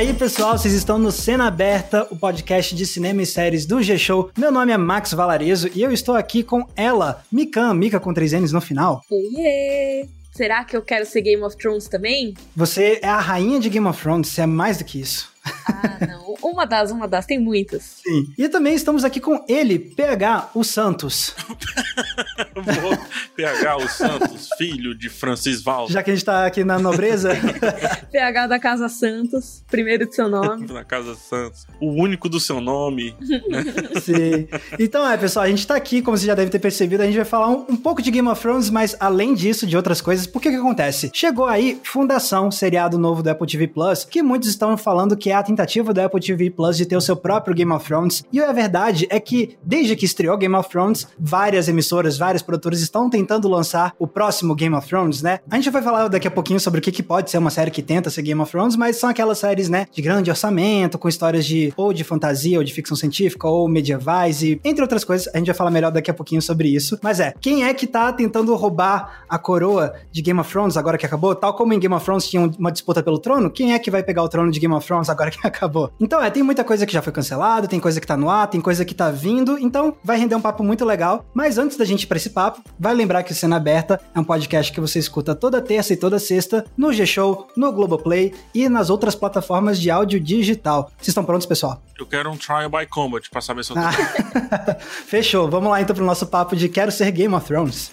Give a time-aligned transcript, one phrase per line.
[0.00, 3.82] E aí, pessoal, vocês estão no Cena Aberta, o podcast de cinema e séries do
[3.82, 4.30] G-Show.
[4.34, 8.32] Meu nome é Max Valarezo e eu estou aqui com ela, Mikan, Mika com três
[8.32, 9.02] N's no final.
[9.10, 10.08] Oiê!
[10.32, 12.32] Será que eu quero ser Game of Thrones também?
[12.56, 15.29] Você é a rainha de Game of Thrones, você é mais do que isso.
[15.44, 16.34] Ah, não.
[16.42, 18.00] Uma das, uma das, tem muitas.
[18.02, 18.32] Sim.
[18.36, 21.34] E também estamos aqui com ele, PH, o Santos.
[23.36, 25.88] PH, o Santos, filho de Francis Val.
[25.88, 27.30] Já que a gente tá aqui na nobreza.
[28.10, 30.66] PH da Casa Santos, primeiro de seu nome.
[30.70, 31.66] Na Casa Santos.
[31.80, 33.14] O único do seu nome.
[33.20, 33.64] Né?
[34.00, 34.48] Sim.
[34.78, 37.16] Então é, pessoal, a gente tá aqui, como você já deve ter percebido, a gente
[37.16, 40.26] vai falar um, um pouco de Game of Thrones, mas além disso, de outras coisas,
[40.26, 41.10] por que que acontece?
[41.12, 45.34] Chegou aí Fundação, seriado novo do Apple TV Plus, que muitos estão falando que é
[45.34, 48.24] a tentativa do Apple TV Plus de ter o seu próprio Game of Thrones.
[48.32, 52.80] E a verdade é que, desde que estreou Game of Thrones, várias emissoras, vários produtores
[52.80, 55.40] estão tentando lançar o próximo Game of Thrones, né?
[55.50, 57.70] A gente vai falar daqui a pouquinho sobre o que, que pode ser uma série
[57.70, 61.08] que tenta ser Game of Thrones, mas são aquelas séries, né, de grande orçamento, com
[61.08, 65.28] histórias de ou de fantasia, ou de ficção científica, ou medievais, e entre outras coisas,
[65.34, 66.98] a gente vai falar melhor daqui a pouquinho sobre isso.
[67.02, 70.98] Mas é, quem é que tá tentando roubar a coroa de Game of Thrones agora
[70.98, 71.34] que acabou?
[71.34, 74.02] Tal como em Game of Thrones tinha uma disputa pelo trono, quem é que vai
[74.02, 75.92] pegar o trono de Game of Thrones agora que acabou?
[76.00, 78.46] Então é, tem muita coisa que já foi cancelada, tem coisa que tá no ar,
[78.46, 81.26] tem coisa que tá vindo, então vai render um papo muito legal.
[81.34, 84.20] Mas antes da gente ir pra esse papo, vai lembrar que o Cena Aberta é
[84.20, 88.68] um podcast que você escuta toda terça e toda sexta no G-Show, no Globoplay e
[88.68, 90.90] nas outras plataformas de áudio digital.
[90.96, 91.82] Vocês estão prontos, pessoal?
[91.98, 93.82] Eu quero um trial by combat pra saber se eu tô...
[93.82, 94.76] Ah,
[95.06, 95.50] Fechou.
[95.50, 97.92] Vamos lá então pro nosso papo de Quero Ser Game of Thrones.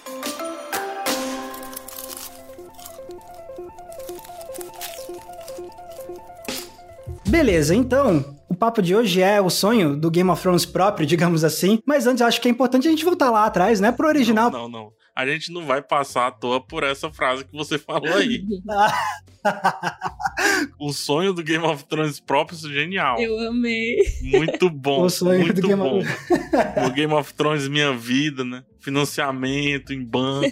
[7.28, 11.44] Beleza, então, o papo de hoje é o sonho do Game of Thrones próprio, digamos
[11.44, 11.80] assim.
[11.86, 13.92] Mas antes, acho que é importante a gente voltar lá atrás, né?
[13.92, 14.50] Pro original.
[14.50, 14.92] Não, não, não.
[15.16, 18.44] A gente não vai passar à toa por essa frase que você falou aí.
[20.80, 23.20] o sonho do Game of Thrones próprio é genial.
[23.20, 23.96] Eu amei.
[24.22, 25.04] Muito bom.
[25.04, 26.00] O sonho muito do Game bom.
[26.00, 28.64] of- o Game of Thrones Minha Vida, né?
[28.80, 30.52] Financiamento em banco.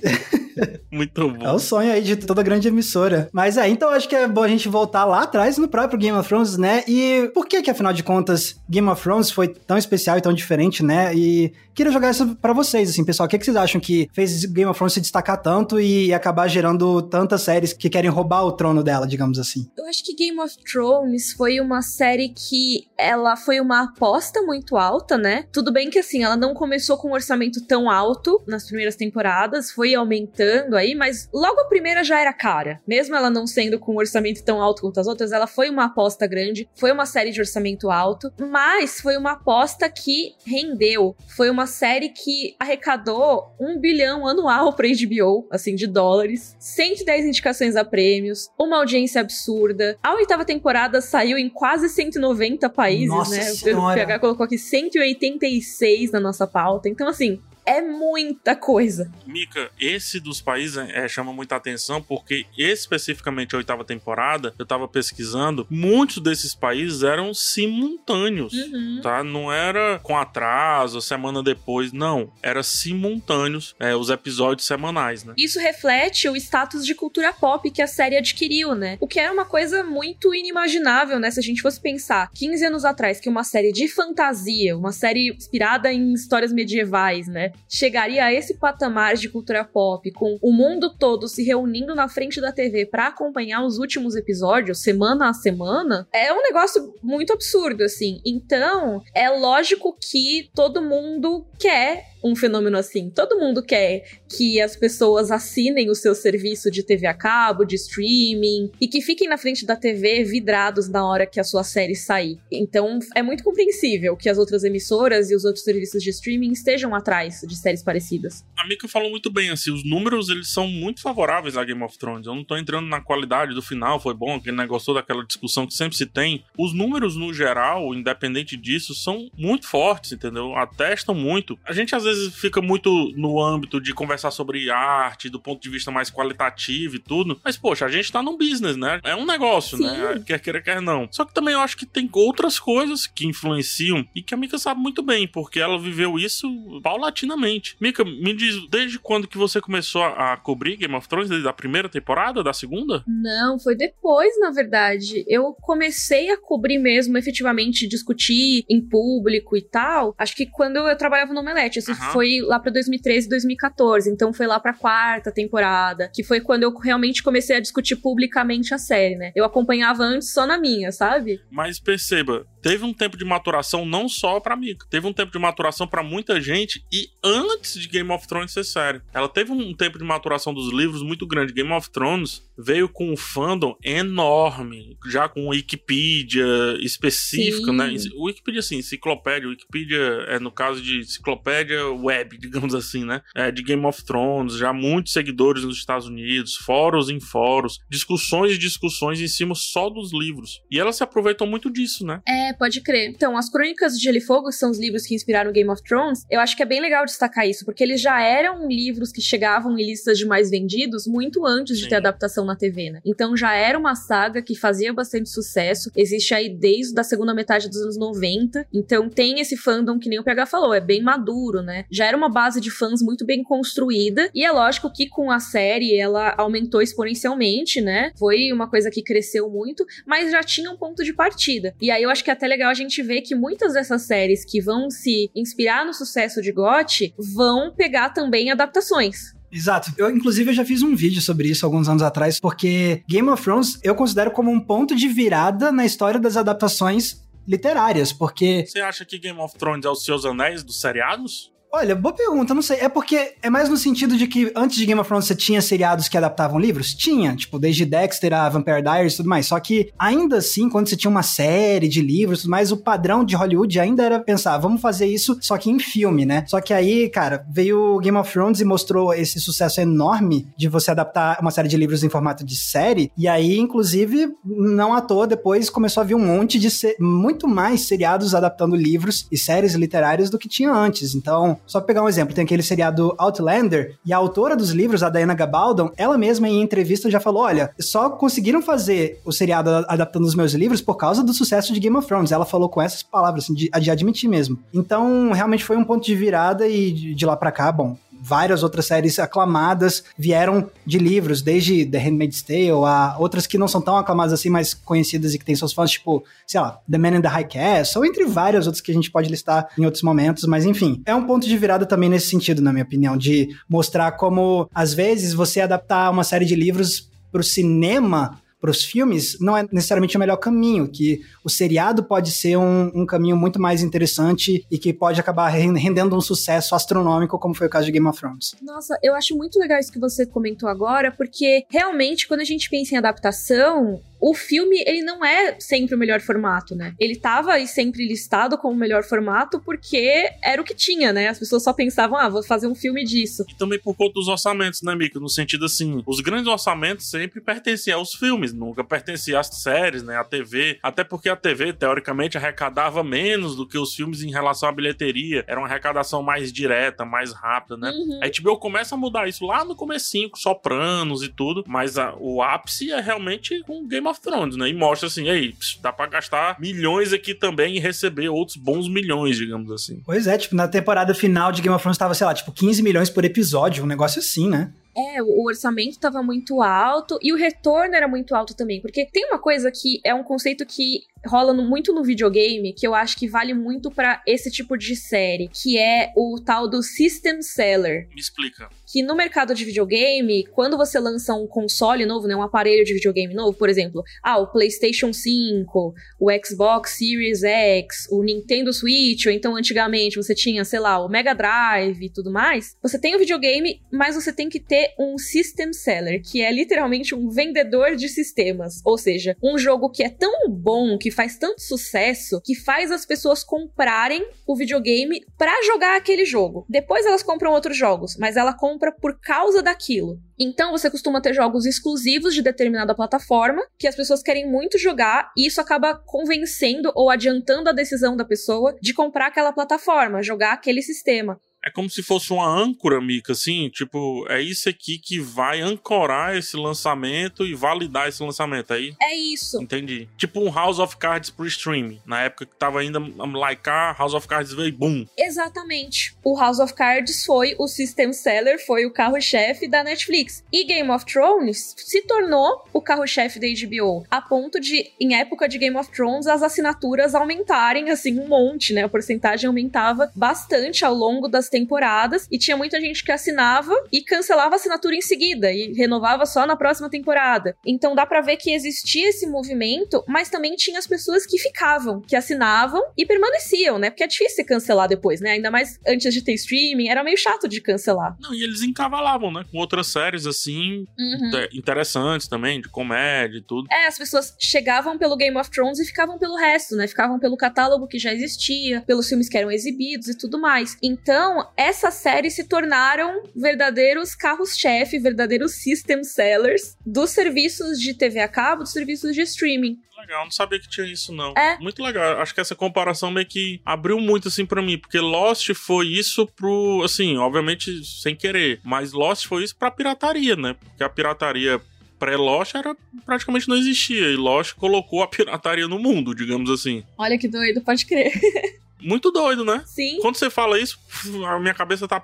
[0.91, 1.53] muito É bom.
[1.55, 3.29] o sonho aí de toda grande emissora.
[3.31, 6.17] Mas é, então acho que é bom a gente voltar lá atrás no próprio Game
[6.17, 6.83] of Thrones, né?
[6.87, 10.33] E por que que, afinal de contas, Game of Thrones foi tão especial e tão
[10.33, 11.13] diferente, né?
[11.15, 13.27] E queria jogar isso pra vocês, assim, pessoal.
[13.27, 16.47] O que, que vocês acham que fez Game of Thrones se destacar tanto e acabar
[16.47, 19.67] gerando tantas séries que querem roubar o trono dela, digamos assim?
[19.77, 24.77] Eu acho que Game of Thrones foi uma série que ela foi uma aposta muito
[24.77, 25.45] alta, né?
[25.51, 29.71] Tudo bem que assim, ela não começou com um orçamento tão alto nas primeiras temporadas,
[29.71, 30.44] foi aumentando
[30.75, 32.81] aí, mas logo a primeira já era cara.
[32.87, 35.85] Mesmo ela não sendo com um orçamento tão alto quanto as outras, ela foi uma
[35.85, 41.15] aposta grande, foi uma série de orçamento alto, mas foi uma aposta que rendeu.
[41.35, 47.75] Foi uma série que arrecadou um bilhão anual pra HBO, assim, de dólares, 110 indicações
[47.75, 49.97] a prêmios, uma audiência absurda.
[50.03, 53.41] A oitava temporada saiu em quase 190 países, Nossa né?
[53.43, 53.93] Senhora.
[53.93, 56.89] O PH colocou aqui 186 na nossa pauta.
[56.89, 59.11] Então, assim, é muita coisa.
[59.25, 64.87] Mika, esse dos países é, chama muita atenção porque especificamente a oitava temporada, eu tava
[64.87, 68.53] pesquisando, muitos desses países eram simultâneos.
[68.53, 68.99] Uhum.
[69.01, 69.23] Tá?
[69.23, 72.31] Não era com atraso, semana depois, não.
[72.41, 75.33] Era simultâneos é, os episódios semanais, né?
[75.37, 78.97] Isso reflete o status de cultura pop que a série adquiriu, né?
[78.99, 81.31] O que era uma coisa muito inimaginável, né?
[81.31, 85.33] Se a gente fosse pensar 15 anos atrás que uma série de fantasia, uma série
[85.33, 87.51] inspirada em histórias medievais, né?
[87.67, 92.39] Chegaria a esse patamar de cultura pop, com o mundo todo se reunindo na frente
[92.39, 97.83] da TV pra acompanhar os últimos episódios, semana a semana, é um negócio muito absurdo,
[97.83, 98.21] assim.
[98.25, 103.11] Então, é lógico que todo mundo quer um fenômeno assim.
[103.11, 107.75] Todo mundo quer que as pessoas assinem o seu serviço de TV a cabo, de
[107.75, 111.95] streaming, e que fiquem na frente da TV vidrados na hora que a sua série
[111.95, 112.39] sair.
[112.51, 116.95] Então é muito compreensível que as outras emissoras e os outros serviços de streaming estejam
[116.95, 118.43] atrás de séries parecidas.
[118.57, 121.97] A Mika falou muito bem, assim, os números eles são muito favoráveis a Game of
[121.99, 122.25] Thrones.
[122.25, 125.73] Eu não tô entrando na qualidade do final, foi bom, aquele negócio daquela discussão que
[125.75, 126.43] sempre se tem.
[126.57, 130.55] Os números, no geral, independente disso, são muito fortes, entendeu?
[130.55, 131.59] Atestam muito.
[131.63, 135.69] A gente às vezes fica muito no âmbito de conversar sobre arte, do ponto de
[135.69, 137.39] vista mais qualitativo e tudo.
[137.43, 138.99] Mas, poxa, a gente tá num business, né?
[139.03, 139.83] É um negócio, Sim.
[139.83, 140.23] né?
[140.25, 141.07] Quer queira, quer não.
[141.11, 144.57] Só que também eu acho que tem outras coisas que influenciam e que a Mika
[144.57, 146.47] sabe muito bem, porque ela viveu isso
[146.81, 147.75] paulatinamente.
[147.79, 151.29] Mika, me diz, desde quando que você começou a cobrir Game of Thrones?
[151.29, 153.03] Desde a primeira temporada, da segunda?
[153.07, 155.23] Não, foi depois, na verdade.
[155.27, 160.15] Eu comecei a cobrir mesmo, efetivamente, discutir em público e tal.
[160.17, 164.09] Acho que quando eu trabalhava no Omelete, esse Foi lá pra 2013, 2014.
[164.09, 168.73] Então foi lá pra quarta temporada, que foi quando eu realmente comecei a discutir publicamente
[168.73, 169.31] a série, né?
[169.35, 171.39] Eu acompanhava antes só na minha, sabe?
[171.51, 175.39] Mas perceba, teve um tempo de maturação não só pra Mika, teve um tempo de
[175.39, 179.01] maturação para muita gente e antes de Game of Thrones ser série.
[179.13, 181.53] Ela teve um tempo de maturação dos livros muito grande.
[181.53, 186.45] Game of Thrones veio com um fandom enorme, já com Wikipedia
[186.79, 187.97] específica, né?
[187.97, 188.09] Sim.
[188.09, 188.15] né?
[188.17, 189.49] Wikipedia, assim, enciclopédia.
[189.49, 193.21] Wikipedia é no caso de enciclopédia web, digamos assim, né?
[193.35, 198.53] É, de Game of Thrones, já muitos seguidores nos Estados Unidos, fóruns em fóruns, discussões
[198.53, 200.61] e discussões em cima só dos livros.
[200.71, 202.21] E ela se aproveitou muito disso, né?
[202.27, 203.09] É, pode crer.
[203.09, 206.25] Então, as Crônicas de Gelo e Fogo são os livros que inspiraram Game of Thrones.
[206.29, 209.77] Eu acho que é bem legal destacar isso, porque eles já eram livros que chegavam
[209.77, 211.83] em listas de mais vendidos muito antes Sim.
[211.83, 213.01] de ter adaptação na TV, né?
[213.05, 215.91] Então já era uma saga que fazia bastante sucesso.
[215.95, 218.67] Existe aí desde a segunda metade dos anos 90.
[218.73, 221.85] Então tem esse fandom que nem o PH falou, é bem maduro, né?
[221.91, 224.29] Já era uma base de fãs muito bem construída.
[224.33, 228.11] E é lógico que com a série ela aumentou exponencialmente, né?
[228.17, 231.75] Foi uma coisa que cresceu muito, mas já tinha um ponto de partida.
[231.81, 234.45] E aí eu acho que é até legal a gente ver que muitas dessas séries
[234.45, 239.34] que vão se inspirar no sucesso de GOT vão pegar também adaptações.
[239.51, 239.91] Exato.
[239.97, 243.41] Eu, inclusive, eu já fiz um vídeo sobre isso alguns anos atrás, porque Game of
[243.41, 248.65] Thrones eu considero como um ponto de virada na história das adaptações literárias, porque.
[248.67, 251.54] Você acha que Game of Thrones é os seus anéis dos seriados?
[251.77, 252.77] Olha, boa pergunta, não sei.
[252.77, 255.61] É porque é mais no sentido de que antes de Game of Thrones você tinha
[255.61, 256.93] seriados que adaptavam livros?
[256.93, 259.45] Tinha, tipo, desde Dexter a Vampire Diaries e tudo mais.
[259.45, 262.77] Só que ainda assim, quando você tinha uma série de livros e tudo mais, o
[262.77, 266.45] padrão de Hollywood ainda era pensar, vamos fazer isso só que em filme, né?
[266.47, 270.91] Só que aí, cara, veio Game of Thrones e mostrou esse sucesso enorme de você
[270.91, 273.11] adaptar uma série de livros em formato de série.
[273.17, 276.69] E aí, inclusive, não à toa, depois começou a vir um monte de
[277.01, 281.13] muito mais seriados adaptando livros e séries literárias do que tinha antes.
[281.13, 285.09] Então, só pegar um exemplo, tem aquele seriado Outlander, e a autora dos livros, a
[285.09, 290.25] Diana Gabaldon, ela mesma em entrevista já falou: olha, só conseguiram fazer o seriado adaptando
[290.25, 292.31] os meus livros por causa do sucesso de Game of Thrones.
[292.31, 294.57] Ela falou com essas palavras, assim, de, de admitir mesmo.
[294.73, 298.63] Então, realmente foi um ponto de virada e de, de lá para cá, bom, várias
[298.63, 303.79] outras séries aclamadas vieram de livros, desde The Handmaid's Tale a outras que não são
[303.79, 307.17] tão aclamadas assim, mas conhecidas e que têm seus fãs, tipo, sei lá, The Man
[307.17, 310.01] in the High Castle, ou entre várias outras que a gente pode listar em outros
[310.01, 313.49] momentos, mas enfim, é um ponto de virada também nesse sentido, na minha opinião, de
[313.69, 318.83] mostrar como, às vezes, você adaptar uma série de livros para o cinema para os
[318.83, 323.37] filmes não é necessariamente o melhor caminho, que o seriado pode ser um, um, caminho
[323.37, 327.85] muito mais interessante e que pode acabar rendendo um sucesso astronômico, como foi o caso
[327.85, 328.55] de Game of Thrones.
[328.63, 332.67] Nossa, eu acho muito legal isso que você comentou agora, porque realmente quando a gente
[332.71, 336.95] pensa em adaptação, o filme, ele não é sempre o melhor formato, né?
[336.99, 341.27] Ele tava aí sempre listado como o melhor formato porque era o que tinha, né?
[341.27, 343.45] As pessoas só pensavam, ah, vou fazer um filme disso.
[343.47, 345.19] E também por conta dos orçamentos, né, Mico?
[345.19, 350.17] No sentido assim, os grandes orçamentos sempre pertenciam aos filmes, nunca pertenciam às séries, né?
[350.17, 350.79] À TV.
[350.81, 355.43] Até porque a TV, teoricamente, arrecadava menos do que os filmes em relação à bilheteria.
[355.47, 357.91] Era uma arrecadação mais direta, mais rápida, né?
[357.91, 358.19] Uhum.
[358.23, 362.15] A HBO começa a mudar isso lá no comecinho, com Sopranos e tudo, mas a,
[362.17, 364.69] o ápice é realmente com Game Game of Thrones, né?
[364.69, 369.37] E mostra assim, aí, dá pra gastar milhões aqui também e receber outros bons milhões,
[369.37, 370.01] digamos assim.
[370.05, 372.81] Pois é, tipo, na temporada final de Game of Thrones tava, sei lá, tipo, 15
[372.81, 374.71] milhões por episódio, um negócio assim, né?
[374.97, 379.25] É, o orçamento estava muito alto e o retorno era muito alto também, porque tem
[379.25, 383.17] uma coisa que é um conceito que rola no, muito no videogame, que eu acho
[383.17, 388.07] que vale muito para esse tipo de série, que é o tal do System Seller.
[388.13, 388.69] Me explica.
[388.91, 392.93] Que no mercado de videogame, quando você lança um console novo, né, um aparelho de
[392.93, 399.25] videogame novo, por exemplo, ah, o PlayStation 5, o Xbox Series X, o Nintendo Switch,
[399.25, 403.15] ou então antigamente você tinha, sei lá, o Mega Drive e tudo mais, você tem
[403.15, 407.95] o videogame, mas você tem que ter um System Seller, que é literalmente um vendedor
[407.95, 412.53] de sistemas, ou seja, um jogo que é tão bom, que faz tanto sucesso que
[412.53, 416.65] faz as pessoas comprarem o videogame para jogar aquele jogo.
[416.69, 420.19] Depois elas compram outros jogos, mas ela compra por causa daquilo.
[420.37, 425.31] Então você costuma ter jogos exclusivos de determinada plataforma que as pessoas querem muito jogar
[425.37, 430.53] e isso acaba convencendo ou adiantando a decisão da pessoa de comprar aquela plataforma, jogar
[430.53, 435.19] aquele sistema é como se fosse uma âncora, Mika, assim, tipo, é isso aqui que
[435.19, 438.93] vai ancorar esse lançamento e validar esse lançamento aí?
[439.01, 439.59] É isso.
[439.59, 440.07] Entendi.
[440.15, 444.27] Tipo um House of Cards pro streaming, na época que tava ainda likear, House of
[444.27, 445.07] Cards veio boom.
[445.17, 446.15] Exatamente.
[446.23, 450.43] O House of Cards foi o system seller, foi o carro-chefe da Netflix.
[450.53, 455.49] E Game of Thrones se tornou o carro-chefe da HBO, a ponto de, em época
[455.49, 458.83] de Game of Thrones, as assinaturas aumentarem, assim, um monte, né?
[458.83, 464.01] A porcentagem aumentava bastante ao longo das temporadas e tinha muita gente que assinava e
[464.01, 467.55] cancelava a assinatura em seguida e renovava só na próxima temporada.
[467.65, 472.01] Então dá para ver que existia esse movimento, mas também tinha as pessoas que ficavam,
[472.01, 473.89] que assinavam e permaneciam, né?
[473.89, 475.31] Porque é difícil cancelar depois, né?
[475.31, 478.17] Ainda mais antes de ter streaming, era meio chato de cancelar.
[478.19, 479.45] Não, e eles encavalavam, né?
[479.49, 481.47] Com outras séries assim, uhum.
[481.53, 483.67] interessantes também, de comédia e tudo.
[483.71, 486.85] É, as pessoas chegavam pelo Game of Thrones e ficavam pelo resto, né?
[486.85, 490.77] Ficavam pelo catálogo que já existia, pelos filmes que eram exibidos e tudo mais.
[490.83, 498.27] Então, essas séries se tornaram verdadeiros carros-chefe, verdadeiros system sellers dos serviços de TV a
[498.27, 501.33] cabo, dos serviços de streaming legal, não sabia que tinha isso, não.
[501.35, 501.57] É.
[501.59, 502.21] Muito legal.
[502.21, 506.27] Acho que essa comparação meio que abriu muito, assim, para mim, porque Lost foi isso
[506.27, 510.53] pro, assim, obviamente sem querer, mas Lost foi isso pra pirataria, né?
[510.53, 511.59] Porque a pirataria
[511.97, 512.75] pré-Lost era
[513.05, 514.07] praticamente não existia.
[514.11, 516.83] E Lost colocou a pirataria no mundo, digamos assim.
[516.97, 518.11] Olha que doido, pode crer.
[518.81, 519.63] muito doido, né?
[519.65, 519.99] Sim.
[520.01, 520.79] Quando você fala isso,
[521.27, 522.01] a minha cabeça tá.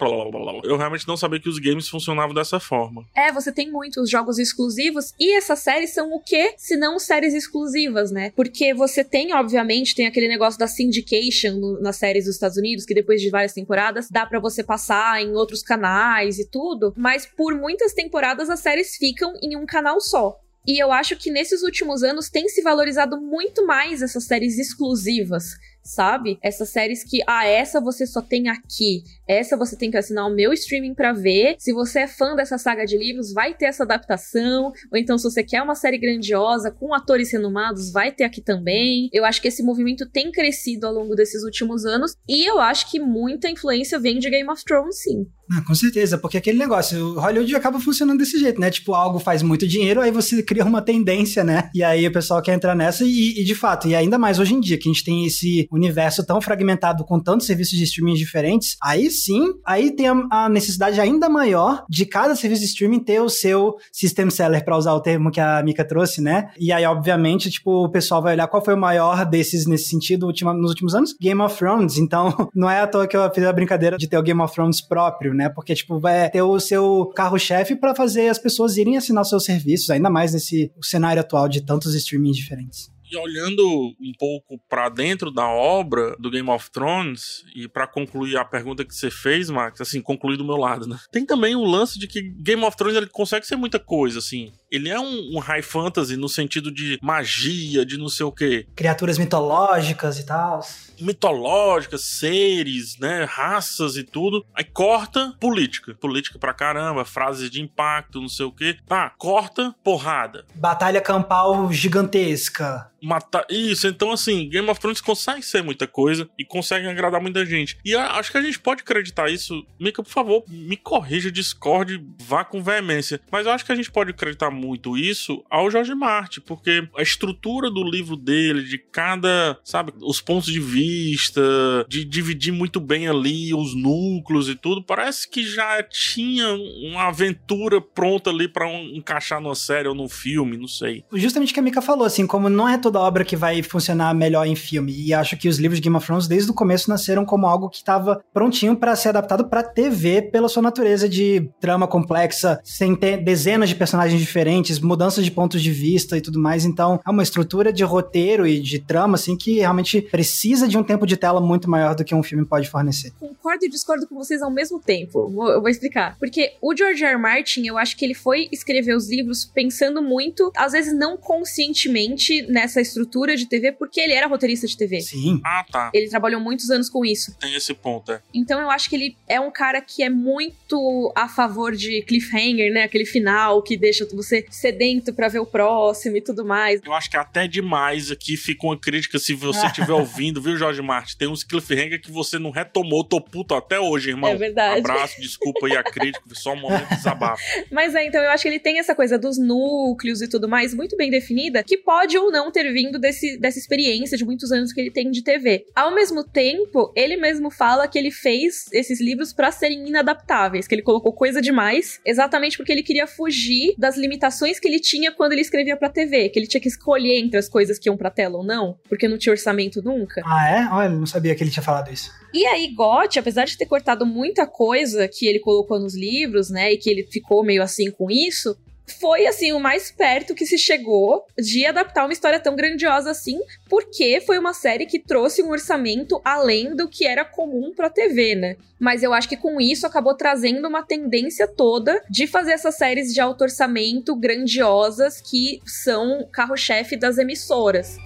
[0.63, 3.06] Eu realmente não sabia que os games funcionavam dessa forma.
[3.16, 6.54] É, você tem muitos jogos exclusivos e essas séries são o quê?
[6.58, 8.32] Se não séries exclusivas, né?
[8.36, 12.86] Porque você tem, obviamente, tem aquele negócio da syndication no, nas séries dos Estados Unidos,
[12.86, 17.25] que depois de várias temporadas dá para você passar em outros canais e tudo, mas
[17.25, 20.38] por muitas temporadas as séries ficam em um canal só.
[20.66, 25.56] E eu acho que nesses últimos anos tem se valorizado muito mais essas séries exclusivas
[25.84, 26.38] sabe?
[26.42, 30.34] Essas séries que, ah, essa você só tem aqui, essa você tem que assinar o
[30.34, 31.56] meu streaming para ver.
[31.60, 34.72] Se você é fã dessa saga de livros, vai ter essa adaptação.
[34.92, 39.10] Ou então, se você quer uma série grandiosa com atores renomados, vai ter aqui também.
[39.14, 42.90] Eu acho que esse movimento tem crescido ao longo desses últimos anos e eu acho
[42.90, 45.26] que muita influência vem de Game of Thrones, sim.
[45.54, 48.72] Ah, com certeza, porque aquele negócio, Hollywood acaba funcionando desse jeito, né?
[48.72, 51.70] Tipo, algo faz muito dinheiro, aí você cria uma tendência, né?
[51.76, 54.54] E aí o pessoal quer entrar nessa e, e de fato, e ainda mais hoje
[54.54, 58.13] em dia, que a gente tem esse universo tão fragmentado com tantos serviços de streaming
[58.13, 63.00] diferentes, aí sim, aí tem a, a necessidade ainda maior de cada serviço de streaming
[63.00, 66.50] ter o seu system seller, para usar o termo que a Mika trouxe, né?
[66.60, 70.25] E aí, obviamente, tipo, o pessoal vai olhar qual foi o maior desses nesse sentido
[70.28, 71.16] ultima, nos últimos anos?
[71.20, 71.98] Game of Thrones.
[71.98, 74.54] Então, não é à toa que eu fiz a brincadeira de ter o Game of
[74.54, 75.50] Thrones próprio, né?
[75.50, 79.90] Porque, tipo, vai ter o seu carro-chefe para fazer as pessoas irem assinar seus serviços,
[79.90, 82.91] ainda mais nesse cenário atual de tantos streamings diferentes.
[83.12, 83.62] E olhando
[84.00, 88.86] um pouco para dentro da obra do Game of Thrones, e para concluir a pergunta
[88.86, 90.98] que você fez, Max, assim, concluir do meu lado, né?
[91.12, 94.53] Tem também o lance de que Game of Thrones ele consegue ser muita coisa, assim.
[94.72, 98.66] Ele é um, um high fantasy no sentido de magia, de não sei o quê.
[98.75, 100.62] Criaturas mitológicas e tal
[101.01, 104.46] mitológicas, seres, né, raças e tudo.
[104.54, 108.78] Aí corta política, política pra caramba, frases de impacto, não sei o quê.
[108.86, 110.46] Tá, corta porrada.
[110.56, 113.46] Batalha campal gigantesca matar.
[113.50, 117.78] Isso, então assim, Game of Thrones consegue ser muita coisa e consegue agradar muita gente.
[117.84, 119.66] E acho que a gente pode acreditar isso.
[119.80, 123.20] Mika, por favor, me corrija, discorde, vá com veemência.
[123.32, 127.01] Mas eu acho que a gente pode acreditar muito isso ao Jorge Martin, porque a
[127.01, 131.41] estrutura do livro dele, de cada, sabe, os pontos de vista,
[131.89, 137.82] de dividir muito bem ali os núcleos e tudo, parece que já tinha uma aventura
[137.82, 141.03] pronta ali para um, encaixar numa série ou num filme, não sei.
[141.13, 144.13] Justamente o que a Mika falou, assim, como não é toda obra que vai funcionar
[144.13, 144.94] melhor em filme.
[144.94, 147.70] E acho que os livros de Game of Thrones, desde o começo, nasceram como algo
[147.70, 152.96] que estava prontinho para ser adaptado para TV pela sua natureza de trama complexa, sem
[152.96, 154.50] ter dezenas de personagens diferentes,
[154.81, 156.65] mudanças de pontos de vista e tudo mais.
[156.65, 160.84] Então, é uma estrutura de roteiro e de trama, assim, que realmente precisa de um
[160.84, 163.12] tempo de tela muito maior do que um filme pode fornecer.
[163.20, 165.29] Concordo e discordo com vocês ao mesmo tempo.
[165.29, 166.17] Vou, eu vou explicar.
[166.20, 167.13] Porque o George R.
[167.13, 167.17] R.
[167.17, 172.41] Martin, eu acho que ele foi escrever os livros pensando muito, às vezes não conscientemente,
[172.43, 175.01] nessa estrutura de TV porque ele era roteirista de TV.
[175.01, 175.41] Sim.
[175.43, 175.91] Ah, tá.
[175.93, 177.36] Ele trabalhou muitos anos com isso.
[177.39, 178.22] Tem esse ponto, é.
[178.34, 182.72] Então eu acho que ele é um cara que é muito a favor de cliffhanger,
[182.72, 182.84] né?
[182.84, 186.82] Aquele final que deixa você sedento para ver o próximo e tudo mais.
[186.84, 190.82] Eu acho que até demais aqui fica uma crítica se você estiver ouvindo, viu, Jorge
[190.82, 191.18] Martin?
[191.18, 194.32] Tem uns cliffhanger que você não retomou, tô puto até hoje, irmão.
[194.32, 194.80] É verdade.
[194.80, 197.44] Abraço, desculpa aí a crítica, só um momento de desabafo.
[197.72, 200.74] Mas é, então eu acho que ele tem essa coisa dos núcleos e tudo mais
[200.74, 204.74] muito bem definida, que pode ou não ter vindo desse, dessa experiência de muitos anos
[204.74, 205.66] que ele tem de TV.
[205.76, 210.76] Ao mesmo tempo, ele mesmo fala que ele fez esses livros para serem inadaptáveis, que
[210.76, 215.34] ele colocou coisa demais, exatamente porque ele queria fugir das limitações que ele tinha quando
[215.34, 218.10] ele escrevia para TV, que ele tinha que escolher entre as coisas que iam para
[218.10, 220.22] tela ou não, porque não tinha orçamento nunca.
[220.26, 220.68] Ah, é?
[220.72, 222.12] Olha, não sabia que ele tinha falado isso.
[222.34, 226.72] E aí, Gotti, apesar de ter cortado muita coisa que ele colocou nos livros, né,
[226.74, 228.56] e que ele ficou meio assim com isso,
[229.00, 233.40] foi assim o mais perto que se chegou de adaptar uma história tão grandiosa assim,
[233.70, 238.36] porque foi uma série que trouxe um orçamento além do que era comum para TV,
[238.36, 238.56] né?
[238.80, 243.14] Mas eu acho que com isso acabou trazendo uma tendência toda de fazer essas séries
[243.14, 247.98] de alto orçamento grandiosas que são carro-chefe das emissoras.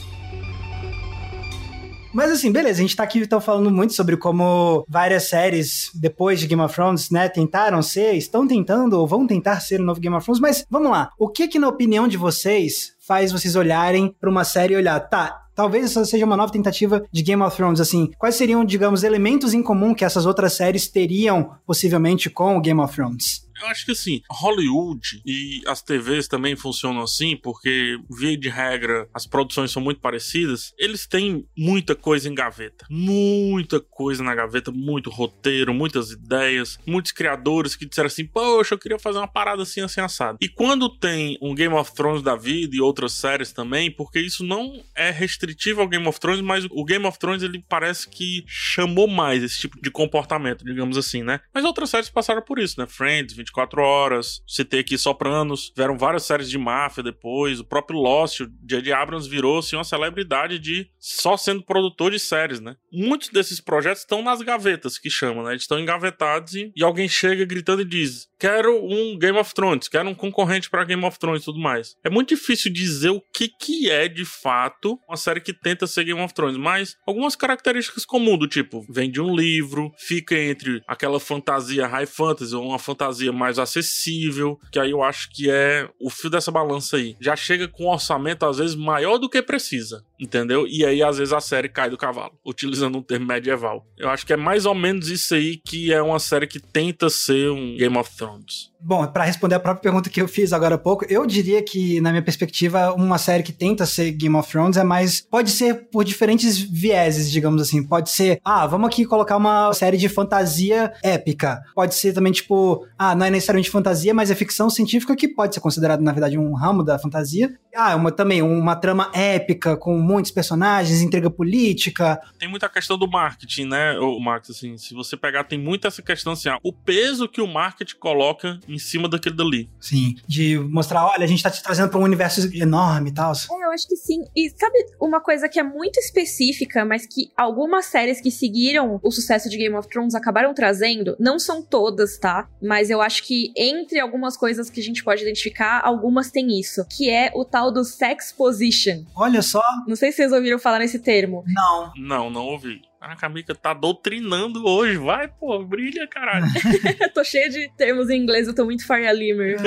[2.15, 6.39] Mas assim, beleza, a gente tá aqui então falando muito sobre como várias séries depois
[6.39, 9.99] de Game of Thrones, né, tentaram ser, estão tentando ou vão tentar ser o novo
[9.99, 11.09] Game of Thrones, mas vamos lá.
[11.19, 14.97] O que que na opinião de vocês faz vocês olharem para uma série e olhar,
[15.01, 19.03] tá, talvez essa seja uma nova tentativa de Game of Thrones, assim, quais seriam, digamos,
[19.03, 23.44] elementos em comum que essas outras séries teriam possivelmente com o Game of Thrones?
[23.61, 29.07] Eu acho que assim, Hollywood e as TVs também funcionam assim, porque, via de regra,
[29.13, 30.73] as produções são muito parecidas.
[30.77, 32.85] Eles têm muita coisa em gaveta.
[32.89, 38.79] Muita coisa na gaveta, muito roteiro, muitas ideias, muitos criadores que disseram assim: Poxa, eu
[38.79, 40.37] queria fazer uma parada assim, assim, assado.
[40.41, 44.43] E quando tem um Game of Thrones da vida e outras séries também, porque isso
[44.43, 48.43] não é restritivo ao Game of Thrones, mas o Game of Thrones ele parece que
[48.47, 51.39] chamou mais esse tipo de comportamento, digamos assim, né?
[51.53, 52.87] Mas outras séries passaram por isso, né?
[52.87, 58.41] Friends, 24 Horas, citei aqui Sopranos, tiveram várias séries de máfia depois, o próprio Lost,
[58.41, 58.91] o J.J.
[58.93, 62.75] Abrams virou-se uma celebridade de só sendo produtor de séries, né?
[62.91, 65.51] Muitos desses projetos estão nas gavetas, que chamam, né?
[65.51, 69.87] Eles estão engavetados e, e alguém chega gritando e diz: Quero um Game of Thrones,
[69.87, 71.95] quero um concorrente para Game of Thrones e tudo mais.
[72.03, 76.03] É muito difícil dizer o que, que é de fato uma série que tenta ser
[76.03, 80.79] Game of Thrones, mas algumas características comuns, do tipo, vem de um livro, fica entre
[80.87, 85.89] aquela fantasia high fantasy ou uma fantasia mais acessível, que aí eu acho que é
[85.99, 87.17] o fio dessa balança aí.
[87.19, 90.67] Já chega com um orçamento às vezes maior do que precisa, entendeu?
[90.67, 93.85] E aí às vezes a série cai do cavalo, utilizando um termo medieval.
[93.97, 97.09] Eu acho que é mais ou menos isso aí que é uma série que tenta
[97.09, 98.71] ser um Game of Thrones.
[98.87, 101.99] Bom, para responder a própria pergunta que eu fiz agora há pouco, eu diria que,
[102.01, 105.21] na minha perspectiva, uma série que tenta ser Game of Thrones é mais.
[105.21, 107.81] Pode ser por diferentes vieses, digamos assim.
[107.83, 111.63] Pode ser, ah, vamos aqui colocar uma série de fantasia épica.
[111.73, 115.55] Pode ser também, tipo, ah, não é necessariamente fantasia, mas é ficção científica que pode
[115.55, 117.57] ser considerado, na verdade, um ramo da fantasia.
[117.75, 122.21] Ah, uma, também uma trama épica com muitos personagens, intriga política.
[122.39, 124.49] Tem muita questão do marketing, né, o Max?
[124.51, 127.97] Assim, se você pegar, tem muita essa questão assim, ah, o peso que o marketing
[127.97, 129.69] coloca em cima daquele dali.
[129.79, 133.31] Sim, de mostrar, olha, a gente tá te trazendo pra um universo enorme e tal.
[133.31, 134.23] É, eu acho que sim.
[134.35, 139.11] E sabe uma coisa que é muito específica, mas que algumas séries que seguiram o
[139.11, 142.47] sucesso de Game of Thrones acabaram trazendo, não são todas, tá?
[142.61, 146.85] Mas eu acho que entre algumas coisas que a gente pode identificar, algumas têm isso,
[146.85, 149.03] que é o tal do sex position.
[149.15, 149.61] Olha só.
[149.87, 151.43] Não sei se vocês ouviram falar nesse termo.
[151.47, 151.91] Não.
[151.97, 152.81] Não, não ouvi.
[153.05, 154.97] Caraca, a Mika tá doutrinando hoje.
[154.97, 156.47] Vai, pô, brilha, caralho.
[157.13, 159.57] tô cheia de termos em inglês, eu tô muito Faria Limer.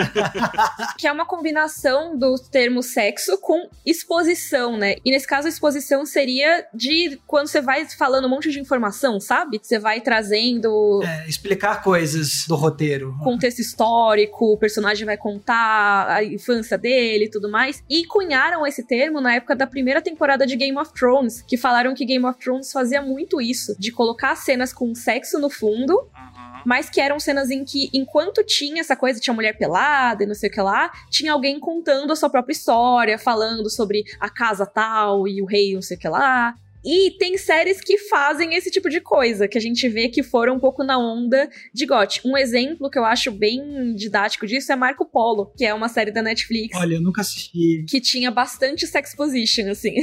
[0.98, 4.96] que é uma combinação do termo sexo com exposição, né?
[5.04, 9.20] E nesse caso, a exposição seria de quando você vai falando um monte de informação,
[9.20, 9.60] sabe?
[9.62, 11.00] Você vai trazendo.
[11.04, 13.16] É, explicar coisas do roteiro.
[13.22, 17.84] Contexto histórico, o personagem vai contar a infância dele e tudo mais.
[17.88, 21.94] E cunharam esse termo na época da primeira temporada de Game of Thrones, que falaram
[21.94, 25.92] que Game of Thrones fazia muito muito isso, de colocar cenas com sexo no fundo,
[25.92, 26.62] uhum.
[26.64, 30.34] mas que eram cenas em que, enquanto tinha essa coisa, tinha mulher pelada e não
[30.34, 34.64] sei o que lá, tinha alguém contando a sua própria história, falando sobre a casa
[34.64, 36.54] tal e o rei não sei o que lá.
[36.84, 40.56] E tem séries que fazem esse tipo de coisa, que a gente vê que foram
[40.56, 42.20] um pouco na onda de GOT.
[42.24, 46.10] Um exemplo que eu acho bem didático disso é Marco Polo, que é uma série
[46.10, 46.76] da Netflix.
[46.76, 47.84] Olha, eu nunca assisti.
[47.88, 49.94] Que tinha bastante sex position, assim.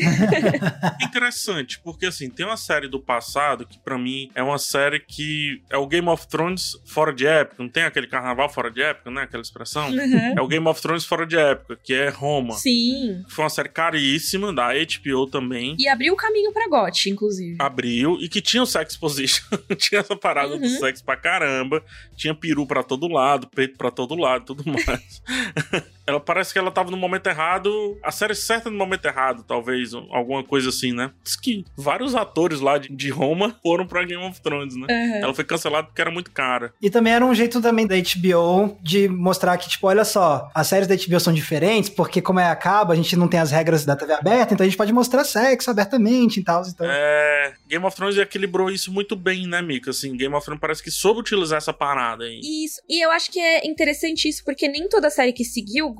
[1.01, 5.61] Interessante, porque assim, tem uma série do passado que para mim é uma série que
[5.69, 7.63] é o Game of Thrones fora de época.
[7.63, 9.23] Não tem aquele carnaval fora de época, né?
[9.23, 9.89] Aquela expressão.
[9.89, 10.33] Uhum.
[10.37, 12.53] É o Game of Thrones fora de época, que é Roma.
[12.53, 13.23] Sim.
[13.29, 15.75] Foi uma série caríssima, da HBO também.
[15.79, 17.55] E abriu o caminho pra GOT, inclusive.
[17.59, 19.43] Abriu e que tinha o sex position.
[19.77, 20.59] tinha essa parada uhum.
[20.59, 21.83] do sexo pra caramba.
[22.15, 25.21] Tinha peru pra todo lado, peito pra todo lado, tudo mais.
[26.07, 29.93] ela parece que ela tava no momento errado, a série certa no momento errado, talvez,
[29.93, 31.11] alguma coisa assim, né?
[31.23, 34.87] Diz que vários atores lá de, de Roma foram pra Game of Thrones, né?
[34.89, 35.23] Uhum.
[35.23, 36.73] Ela foi cancelada porque era muito cara.
[36.81, 40.67] E também era um jeito também da HBO de mostrar que, tipo, olha só, as
[40.67, 43.85] séries da HBO são diferentes, porque como é acaba, a gente não tem as regras
[43.85, 46.61] da TV aberta, então a gente pode mostrar sexo abertamente e tal.
[46.67, 46.87] Então...
[46.89, 49.89] É, Game of Thrones equilibrou isso muito bem, né, Mika?
[49.89, 52.39] Assim, Game of Thrones parece que soube utilizar essa parada aí.
[52.43, 55.94] Isso, e eu acho que é interessante isso, porque nem toda série que seguiu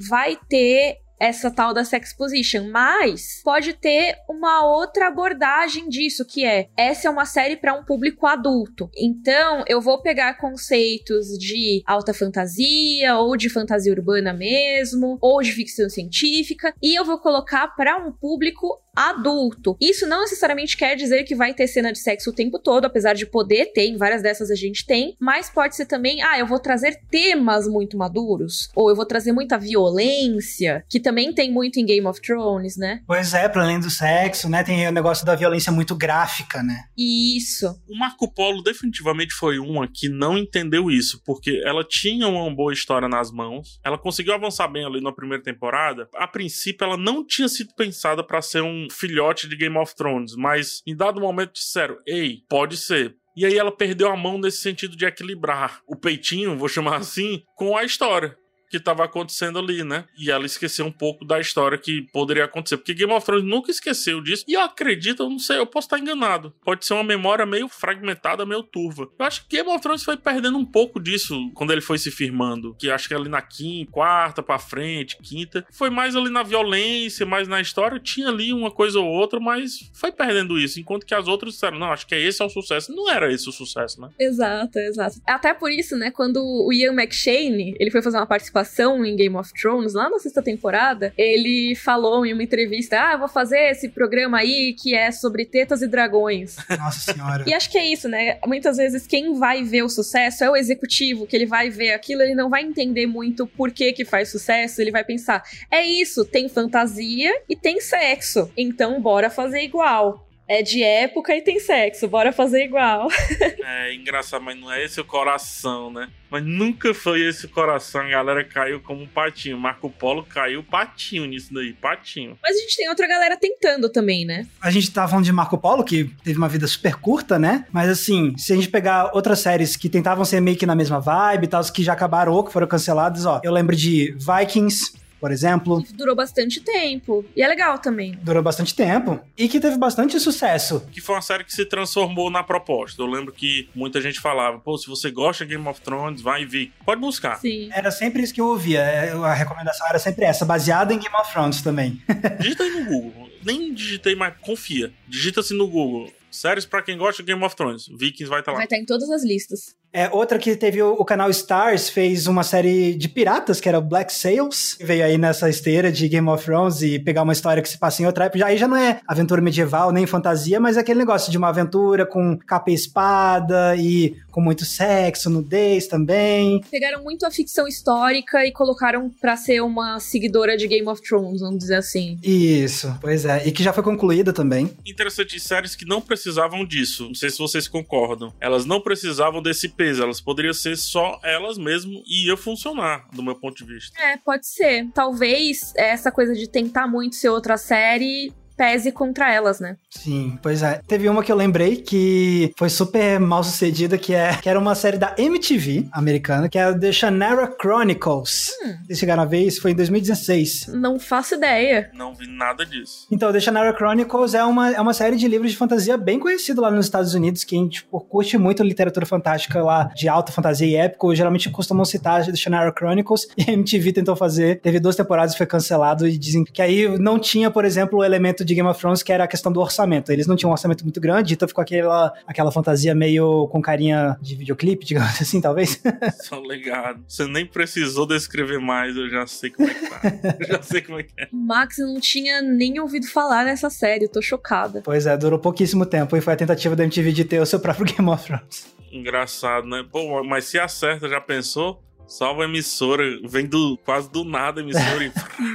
[0.00, 6.44] Vai ter essa tal da sex position, mas pode ter uma outra abordagem disso, que
[6.44, 8.88] é essa é uma série para um público adulto.
[8.96, 15.52] Então, eu vou pegar conceitos de alta fantasia ou de fantasia urbana mesmo, ou de
[15.52, 19.76] ficção científica, e eu vou colocar para um público adulto.
[19.80, 23.14] Isso não necessariamente quer dizer que vai ter cena de sexo o tempo todo, apesar
[23.14, 26.46] de poder ter, em várias dessas a gente tem, mas pode ser também, ah, eu
[26.46, 31.78] vou trazer temas muito maduros, ou eu vou trazer muita violência, que também tem muito
[31.78, 33.02] em Game of Thrones, né?
[33.06, 36.84] Pois é, para além do sexo, né, tem o negócio da violência muito gráfica, né?
[36.96, 37.80] Isso.
[37.88, 42.72] O Marco Polo definitivamente foi uma que não entendeu isso, porque ela tinha uma boa
[42.72, 46.08] história nas mãos, ela conseguiu avançar bem ali na primeira temporada.
[46.16, 50.34] A princípio, ela não tinha sido pensada para ser um filhote de Game of Thrones,
[50.36, 53.16] mas em dado momento disseram: ei, pode ser.
[53.36, 57.42] E aí ela perdeu a mão nesse sentido de equilibrar o peitinho, vou chamar assim,
[57.56, 58.36] com a história
[58.68, 60.04] que estava acontecendo ali, né?
[60.18, 62.76] E ela esqueceu um pouco da história que poderia acontecer.
[62.76, 64.44] Porque Game of Thrones nunca esqueceu disso.
[64.46, 66.52] E eu acredito, eu não sei, eu posso estar enganado.
[66.64, 69.08] Pode ser uma memória meio fragmentada, meio turva.
[69.18, 72.10] Eu acho que Game of Thrones foi perdendo um pouco disso quando ele foi se
[72.10, 72.74] firmando.
[72.78, 75.66] Que acho que ali na quinta, quarta pra frente, quinta.
[75.72, 77.98] Foi mais ali na violência, mais na história.
[77.98, 80.78] Tinha ali uma coisa ou outra, mas foi perdendo isso.
[80.78, 82.94] Enquanto que as outras disseram, não, acho que esse é o sucesso.
[82.94, 84.10] Não era esse o sucesso, né?
[84.18, 85.20] Exato, exato.
[85.26, 89.14] Até por isso, né, quando o Ian McShane, ele foi fazer uma participação participação em
[89.14, 93.70] Game of Thrones, lá na sexta temporada, ele falou em uma entrevista: Ah, vou fazer
[93.70, 96.56] esse programa aí que é sobre tetas e dragões.
[96.78, 97.44] Nossa senhora.
[97.46, 98.38] e acho que é isso, né?
[98.46, 102.22] Muitas vezes quem vai ver o sucesso é o executivo, que ele vai ver aquilo,
[102.22, 106.24] ele não vai entender muito por que que faz sucesso, ele vai pensar: é isso,
[106.24, 112.08] tem fantasia e tem sexo, então bora fazer igual é de época e tem sexo,
[112.08, 113.08] bora fazer igual.
[113.62, 116.08] é engraçado, mas não é esse o coração, né?
[116.30, 119.58] Mas nunca foi esse o coração, a galera caiu como um patinho.
[119.58, 122.38] Marco Polo caiu patinho nisso daí, patinho.
[122.42, 124.46] Mas a gente tem outra galera tentando também, né?
[124.60, 127.66] A gente tá falando de Marco Polo, que teve uma vida super curta, né?
[127.72, 131.00] Mas assim, se a gente pegar outras séries que tentavam ser meio que na mesma
[131.00, 134.92] vibe e tal, que já acabaram ou que foram canceladas, ó, eu lembro de Vikings,
[135.20, 135.84] por exemplo.
[135.94, 137.24] Durou bastante tempo.
[137.36, 138.12] E é legal também.
[138.22, 139.20] Durou bastante tempo.
[139.36, 140.86] E que teve bastante sucesso.
[140.90, 143.00] Que foi uma série que se transformou na proposta.
[143.02, 146.44] Eu lembro que muita gente falava, pô, se você gosta de Game of Thrones, vai
[146.44, 146.72] vir.
[146.84, 147.38] Pode buscar.
[147.38, 147.70] Sim.
[147.72, 148.80] Era sempre isso que eu ouvia.
[148.80, 152.00] É, a recomendação era sempre essa, baseada em Game of Thrones também.
[152.40, 153.28] Digita aí no Google.
[153.44, 154.92] Nem digitei, mas confia.
[155.06, 156.10] Digita assim no Google.
[156.30, 157.86] Séries para quem gosta de Game of Thrones.
[157.88, 158.58] Vikings vai estar tá lá.
[158.58, 159.74] Vai estar tá em todas as listas.
[159.92, 163.78] É, outra que teve o, o, canal Stars fez uma série de piratas, que era
[163.78, 167.32] o Black Sails, que veio aí nessa esteira de Game of Thrones e pegar uma
[167.32, 168.44] história que se passa em outra época.
[168.44, 172.04] Aí já não é aventura medieval nem fantasia, mas é aquele negócio de uma aventura
[172.04, 176.60] com capa e espada e com muito sexo, nudez também.
[176.70, 181.40] Pegaram muito a ficção histórica e colocaram pra ser uma seguidora de Game of Thrones,
[181.40, 182.18] vamos dizer assim.
[182.22, 183.46] Isso, pois é.
[183.48, 184.70] E que já foi concluída também.
[184.86, 187.06] Interessante, séries que não precisavam disso.
[187.06, 188.32] Não sei se vocês concordam.
[188.38, 193.34] Elas não precisavam desse elas poderiam ser só elas mesmo e ia funcionar, do meu
[193.34, 194.00] ponto de vista.
[194.00, 194.88] É, pode ser.
[194.92, 199.76] Talvez essa coisa de tentar muito ser outra série pese contra elas, né?
[199.88, 200.80] Sim, pois é.
[200.86, 204.74] Teve uma que eu lembrei que foi super mal sucedida, que, é, que era uma
[204.74, 208.50] série da MTV americana, que é The Shannara Chronicles.
[208.64, 208.74] Hum.
[208.84, 209.62] Vocês chegaram a ver isso?
[209.62, 210.72] Foi em 2016.
[210.74, 211.88] Não faço ideia.
[211.94, 213.06] Não vi nada disso.
[213.12, 216.60] Então, The Shannara Chronicles é uma, é uma série de livros de fantasia bem conhecida
[216.60, 220.32] lá nos Estados Unidos, que a gente tipo, curte muito literatura fantástica lá, de alta
[220.32, 221.14] fantasia e épico.
[221.14, 224.60] Geralmente costumam citar The Shannara Chronicles, e a MTV tentou fazer.
[224.60, 228.04] Teve duas temporadas e foi cancelado, e dizem que aí não tinha, por exemplo, o
[228.04, 230.10] elemento de Game of Thrones, que era a questão do orçamento.
[230.10, 234.16] Eles não tinham um orçamento muito grande, então ficou aquela, aquela fantasia meio com carinha
[234.20, 235.80] de videoclipe, digamos assim, talvez.
[236.22, 237.04] Só legado.
[237.06, 240.00] Você nem precisou descrever mais, eu já sei como é que tá.
[240.40, 241.28] eu já sei como é que é.
[241.32, 244.80] Max, eu não tinha nem ouvido falar nessa série, eu tô chocada.
[244.84, 247.60] Pois é, durou pouquíssimo tempo e foi a tentativa da MTV de ter o seu
[247.60, 248.66] próprio Game of Thrones.
[248.90, 249.84] Engraçado, né?
[249.90, 251.82] Pô, mas se acerta, já pensou?
[252.08, 255.12] Salva a emissora, vem do quase do nada a emissora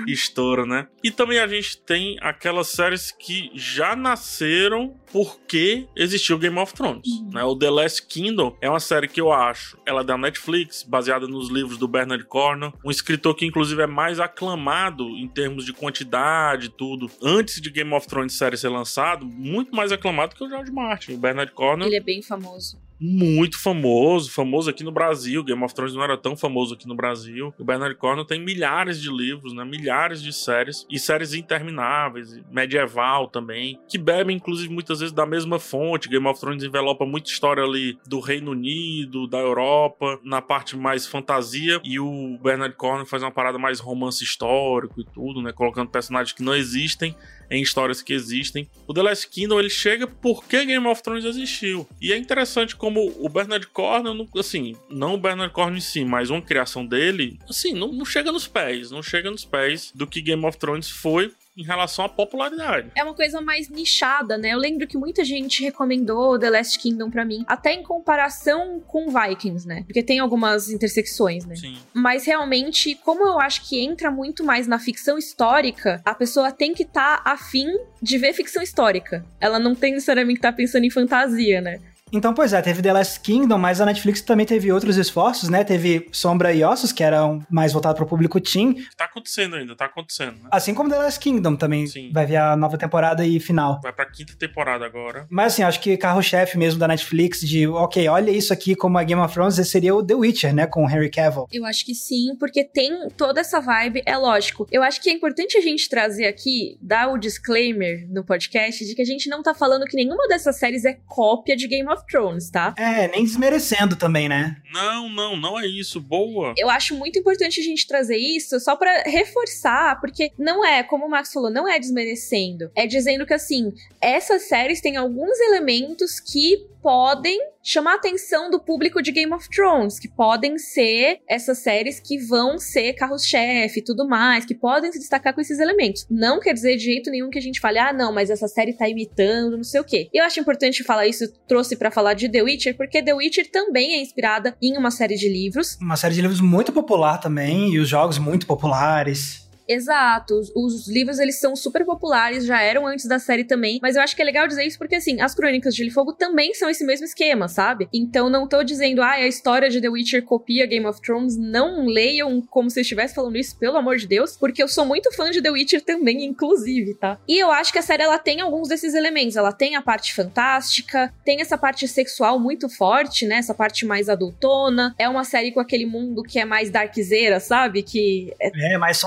[0.08, 0.88] e estoura, né?
[1.04, 7.08] E também a gente tem aquelas séries que já nasceram porque existiu Game of Thrones,
[7.08, 7.30] uhum.
[7.34, 7.44] né?
[7.44, 11.28] O The Last Kingdom é uma série que eu acho, ela é da Netflix, baseada
[11.28, 15.74] nos livros do Bernard Cornwell, um escritor que inclusive é mais aclamado em termos de
[15.74, 17.10] quantidade e tudo.
[17.22, 21.14] Antes de Game of Thrones série ser lançado, muito mais aclamado que o George Martin,
[21.14, 21.88] o Bernard Cornwell.
[21.88, 25.44] Ele é bem famoso muito famoso, famoso aqui no Brasil.
[25.44, 27.54] Game of Thrones não era tão famoso aqui no Brasil.
[27.60, 29.66] O Bernard Cornwell tem milhares de livros, né?
[29.66, 35.60] Milhares de séries e séries intermináveis, medieval também, que bebem inclusive muitas vezes da mesma
[35.60, 36.08] fonte.
[36.08, 41.06] Game of Thrones envelopa muita história ali do Reino Unido, da Europa, na parte mais
[41.06, 45.52] fantasia e o Bernard Cornwell faz uma parada mais romance histórico e tudo, né?
[45.52, 47.14] Colocando personagens que não existem
[47.54, 48.68] em histórias que existem.
[48.88, 51.88] O The Last Kingdom ele chega porque Game of Thrones existiu.
[52.02, 56.30] E é interessante como o Bernard Cornwell, assim, não o Bernard Cornwell em si, mas
[56.30, 60.22] uma criação dele, assim, não, não chega nos pés, não chega nos pés do que
[60.22, 62.92] Game of Thrones foi em relação à popularidade.
[62.96, 64.54] É uma coisa mais nichada, né?
[64.54, 69.08] Eu lembro que muita gente recomendou The Last Kingdom para mim, até em comparação com
[69.08, 69.84] Vikings, né?
[69.84, 71.56] Porque tem algumas intersecções, né?
[71.56, 71.78] Sim.
[71.94, 76.74] Mas realmente, como eu acho que entra muito mais na ficção histórica, a pessoa tem
[76.74, 77.68] que estar tá afim
[78.02, 79.26] de ver ficção histórica.
[79.40, 81.80] Ela não tem necessariamente que estar tá pensando em fantasia, né?
[82.14, 85.64] Então, pois é, teve The Last Kingdom, mas a Netflix também teve outros esforços, né?
[85.64, 88.86] Teve Sombra e Ossos, que era mais voltado para o público teen.
[88.96, 90.50] Tá acontecendo ainda, tá acontecendo, né?
[90.52, 92.12] Assim como The Last Kingdom também Sim.
[92.14, 93.82] vai ver a nova temporada e final.
[93.82, 95.26] Vai pra quinta temporada agora.
[95.28, 99.04] Mas assim, acho que carro-chefe mesmo da Netflix de, ok, olha isso aqui como a
[99.04, 100.68] Game of Thrones, seria o The Witcher, né?
[100.68, 101.48] Com o Henry Cavill.
[101.52, 104.68] Eu acho que sim, porque tem toda essa vibe, é lógico.
[104.72, 108.94] Eu acho que é importante a gente trazer aqui, dar o disclaimer no podcast de
[108.94, 112.03] que a gente não tá falando que nenhuma dessas séries é cópia de Game of
[112.10, 112.74] Thrones, tá?
[112.78, 114.58] É, nem desmerecendo também, né?
[114.72, 116.00] Não, não, não é isso.
[116.00, 116.54] Boa.
[116.58, 121.06] Eu acho muito importante a gente trazer isso só para reforçar, porque não é, como
[121.06, 122.72] o Max falou, não é desmerecendo.
[122.76, 128.60] É dizendo que, assim, essas séries têm alguns elementos que podem chamar a atenção do
[128.60, 133.84] público de Game of Thrones, que podem ser essas séries que vão ser carros-chefe e
[133.84, 136.06] tudo mais, que podem se destacar com esses elementos.
[136.12, 138.74] Não quer dizer de jeito nenhum que a gente fale, ah, não, mas essa série
[138.74, 140.10] tá imitando, não sei o quê.
[140.14, 143.94] Eu acho importante falar isso, trouxe para falar de The Witcher, porque The Witcher também
[143.96, 145.78] é inspirada em uma série de livros.
[145.80, 149.43] Uma série de livros muito popular também, e os jogos muito populares.
[149.68, 150.36] Exato.
[150.36, 153.80] Os, os, livros, eles são super populares, já eram antes da série também.
[153.82, 155.94] Mas eu acho que é legal dizer isso porque, assim, as Crônicas de Gelo e
[155.94, 157.88] Fogo também são esse mesmo esquema, sabe?
[157.94, 161.38] Então não tô dizendo, ah, a história de The Witcher copia Game of Thrones.
[161.38, 164.38] Não leiam como se eu estivesse falando isso, pelo amor de Deus.
[164.38, 167.18] Porque eu sou muito fã de The Witcher também, inclusive, tá?
[167.28, 169.36] E eu acho que a série, ela tem alguns desses elementos.
[169.36, 173.36] Ela tem a parte fantástica, tem essa parte sexual muito forte, né?
[173.36, 174.94] Essa parte mais adultona.
[174.98, 177.84] É uma série com aquele mundo que é mais darkzeira, sabe?
[177.84, 178.98] Que é, é mais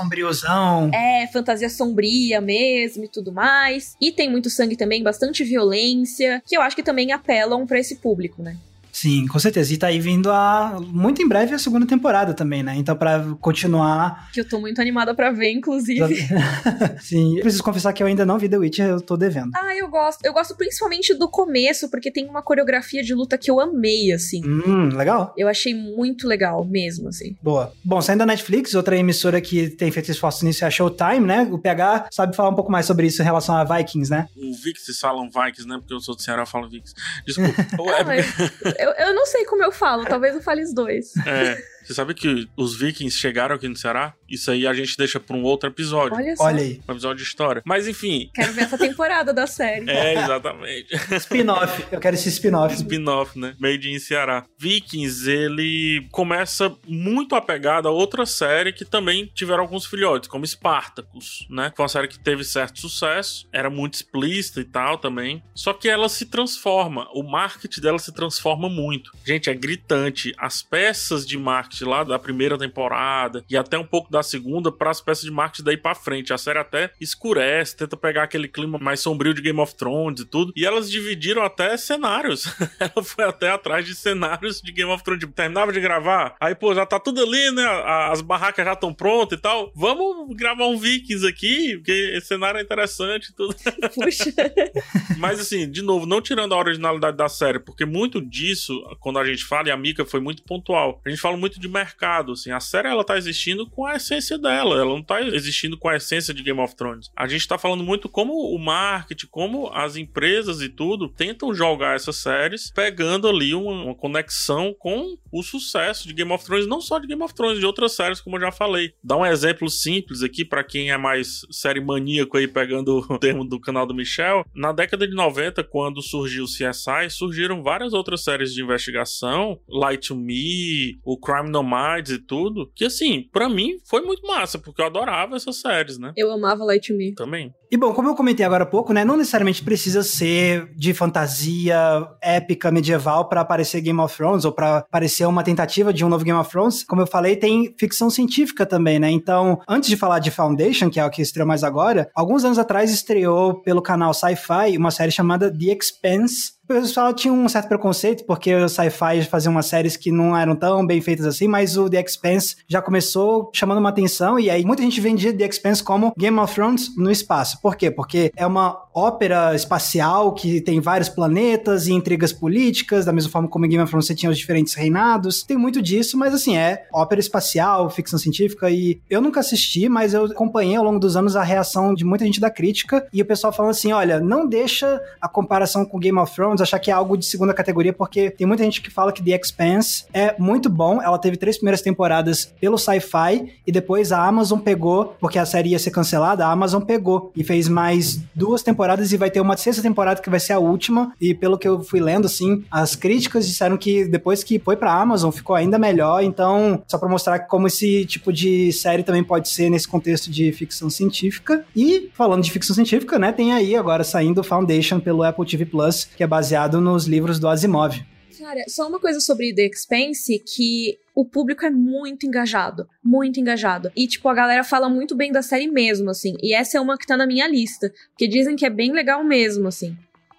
[0.46, 3.96] sombrioso é, fantasia sombria mesmo e tudo mais.
[4.00, 7.96] E tem muito sangue também, bastante violência, que eu acho que também apelam para esse
[7.96, 8.56] público, né?
[8.96, 9.74] Sim, com certeza.
[9.74, 12.74] E tá aí vindo a muito em breve a segunda temporada também, né?
[12.76, 14.30] Então, para continuar.
[14.32, 16.26] Que eu tô muito animada para ver, inclusive.
[16.98, 19.50] Sim, eu preciso confessar que eu ainda não vi The Witcher, eu tô devendo.
[19.54, 20.24] Ah, eu gosto.
[20.24, 24.40] Eu gosto principalmente do começo, porque tem uma coreografia de luta que eu amei, assim.
[24.42, 25.34] Hum, legal.
[25.36, 27.36] Eu achei muito legal mesmo, assim.
[27.42, 27.74] Boa.
[27.84, 31.46] Bom, saindo da Netflix, outra emissora que tem feito esforços nisso é a Showtime, né?
[31.50, 34.26] O PH sabe falar um pouco mais sobre isso em relação a Vikings, né?
[34.34, 35.76] O Vix falam Vikings, né?
[35.76, 36.94] Porque eu sou do Ceará, eu falo Vix.
[37.26, 37.66] Desculpa.
[37.76, 38.85] não, é porque...
[38.86, 41.12] eu, eu não sei como eu falo, talvez eu fale os dois.
[41.26, 41.56] É.
[41.86, 44.12] Você sabe que os vikings chegaram aqui no Ceará?
[44.28, 46.16] Isso aí a gente deixa pra um outro episódio.
[46.16, 46.44] Olha só.
[46.44, 46.80] Olha aí.
[46.88, 47.62] Um episódio de história.
[47.64, 48.28] Mas enfim.
[48.34, 49.86] Quero ver essa temporada da série.
[49.96, 50.94] É, exatamente.
[51.16, 51.84] spin-off.
[51.90, 52.74] Eu quero esse spin-off.
[52.74, 53.54] Spin-off, né?
[53.58, 54.44] Made in Ceará.
[54.58, 61.46] Vikings, ele começa muito apegado a outra série que também tiveram alguns filhotes, como Spartacus,
[61.48, 61.72] né?
[61.74, 65.42] Foi uma série que teve certo sucesso, era muito explícita e tal também.
[65.54, 69.12] Só que ela se transforma, o marketing dela se transforma muito.
[69.24, 70.34] Gente, é gritante.
[70.36, 74.72] As peças de marketing marketing lá da primeira temporada e até um pouco da segunda
[74.72, 76.32] para as peças de marketing daí para frente.
[76.32, 80.24] A série até escurece, tenta pegar aquele clima mais sombrio de Game of Thrones e
[80.24, 80.52] tudo.
[80.56, 82.46] E elas dividiram até cenários.
[82.78, 85.20] Ela foi até atrás de cenários de Game of Thrones.
[85.20, 87.64] Tipo, terminava de gravar, aí pô, já tá tudo ali, né?
[88.10, 89.72] As barracas já estão prontas e tal.
[89.74, 93.54] Vamos gravar um Vikings aqui, porque esse cenário é interessante e tudo.
[93.94, 94.32] Puxa.
[95.18, 99.24] Mas assim, de novo, não tirando a originalidade da série, porque muito disso, quando a
[99.24, 102.32] gente fala, e a Mika foi muito pontual, a gente fala muito de de mercado,
[102.32, 102.50] assim.
[102.50, 105.96] A série, ela tá existindo com a essência dela, ela não tá existindo com a
[105.96, 107.10] essência de Game of Thrones.
[107.16, 111.96] A gente tá falando muito como o marketing, como as empresas e tudo tentam jogar
[111.96, 116.80] essas séries, pegando ali uma, uma conexão com o sucesso de Game of Thrones, não
[116.80, 118.92] só de Game of Thrones, de outras séries, como eu já falei.
[119.02, 123.44] Dá um exemplo simples aqui para quem é mais série maníaco aí, pegando o termo
[123.44, 124.44] do canal do Michel.
[124.54, 130.08] Na década de 90, quando surgiu o CSI, surgiram várias outras séries de investigação, Light
[130.08, 134.80] to Me, o Crime Dynamite e tudo, que assim, para mim foi muito massa, porque
[134.80, 136.12] eu adorava essas séries, né?
[136.16, 137.14] Eu amava Light Me.
[137.14, 137.52] Também.
[137.70, 141.76] E bom, como eu comentei agora há pouco, né, não necessariamente precisa ser de fantasia
[142.22, 146.24] épica medieval para aparecer Game of Thrones ou para aparecer uma tentativa de um novo
[146.24, 146.84] Game of Thrones.
[146.84, 149.10] Como eu falei, tem ficção científica também, né?
[149.10, 152.58] Então, antes de falar de Foundation, que é o que estreou mais agora, alguns anos
[152.58, 157.68] atrás estreou pelo canal Sci-Fi uma série chamada The Expanse, o pessoal tinha um certo
[157.68, 161.76] preconceito, porque o sci-fi fazia umas séries que não eram tão bem feitas assim, mas
[161.76, 165.84] o The Expanse já começou chamando uma atenção, e aí muita gente vendia The Expanse
[165.84, 167.55] como Game of Thrones no espaço.
[167.60, 167.90] Por quê?
[167.90, 173.48] Porque é uma ópera espacial que tem vários planetas e intrigas políticas, da mesma forma
[173.48, 175.42] como em Game of Thrones você tinha os diferentes reinados.
[175.42, 180.14] Tem muito disso, mas assim, é ópera espacial, ficção científica, e eu nunca assisti, mas
[180.14, 183.24] eu acompanhei ao longo dos anos a reação de muita gente da crítica, e o
[183.24, 186.94] pessoal falando assim, olha, não deixa a comparação com Game of Thrones achar que é
[186.94, 190.68] algo de segunda categoria, porque tem muita gente que fala que The Expanse é muito
[190.68, 191.00] bom.
[191.02, 195.70] Ela teve três primeiras temporadas pelo Sci-Fi e depois a Amazon pegou, porque a série
[195.70, 199.56] ia ser cancelada, a Amazon pegou e fez mais duas temporadas e vai ter uma
[199.56, 201.12] sexta temporada que vai ser a última.
[201.20, 204.92] E pelo que eu fui lendo, assim, as críticas disseram que depois que foi pra
[204.92, 206.22] Amazon ficou ainda melhor.
[206.22, 210.52] Então, só pra mostrar como esse tipo de série também pode ser nesse contexto de
[210.52, 211.64] ficção científica.
[211.74, 216.08] E falando de ficção científica, né, tem aí agora saindo Foundation pelo Apple TV Plus,
[216.16, 218.04] que é baseado nos livros do Asimov.
[218.38, 223.90] Cara, só uma coisa sobre The Expanse que o público é muito engajado, muito engajado.
[223.96, 226.36] E, tipo, a galera fala muito bem da série mesmo, assim.
[226.42, 229.24] E essa é uma que tá na minha lista, porque dizem que é bem legal
[229.24, 229.96] mesmo, assim.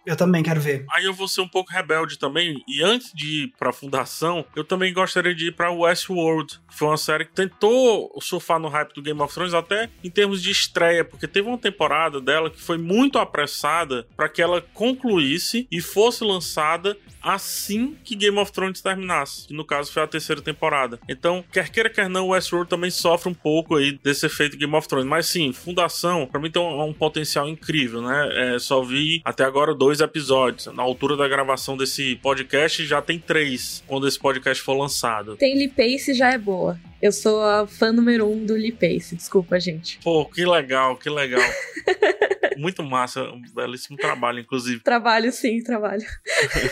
[0.08, 0.86] Eu também quero ver.
[0.90, 2.64] Aí eu vou ser um pouco rebelde também.
[2.66, 6.62] E antes de ir pra Fundação, eu também gostaria de ir pra Westworld.
[6.70, 10.10] Que foi uma série que tentou surfar no hype do Game of Thrones, até em
[10.10, 14.62] termos de estreia, porque teve uma temporada dela que foi muito apressada para que ela
[14.74, 19.48] concluísse e fosse lançada assim que Game of Thrones terminasse.
[19.48, 21.00] Que no caso foi a terceira temporada.
[21.10, 24.88] Então, quer queira, quer não, Westworld também sofre um pouco aí desse efeito Game of
[24.88, 25.08] Thrones.
[25.08, 28.56] Mas sim, Fundação, pra mim tem um, um potencial incrível, né?
[28.56, 30.68] É, só vi até agora dois episódios.
[30.68, 35.36] Na altura da gravação desse podcast já tem três, quando esse podcast for lançado.
[35.38, 36.80] Tem Pace já é boa.
[37.02, 40.00] Eu sou a fã número um do Lee Pace, desculpa, gente.
[40.04, 41.42] Pô, que legal, que legal.
[42.58, 44.82] Muito massa, um belíssimo trabalho, inclusive.
[44.82, 46.04] Trabalho, sim, trabalho.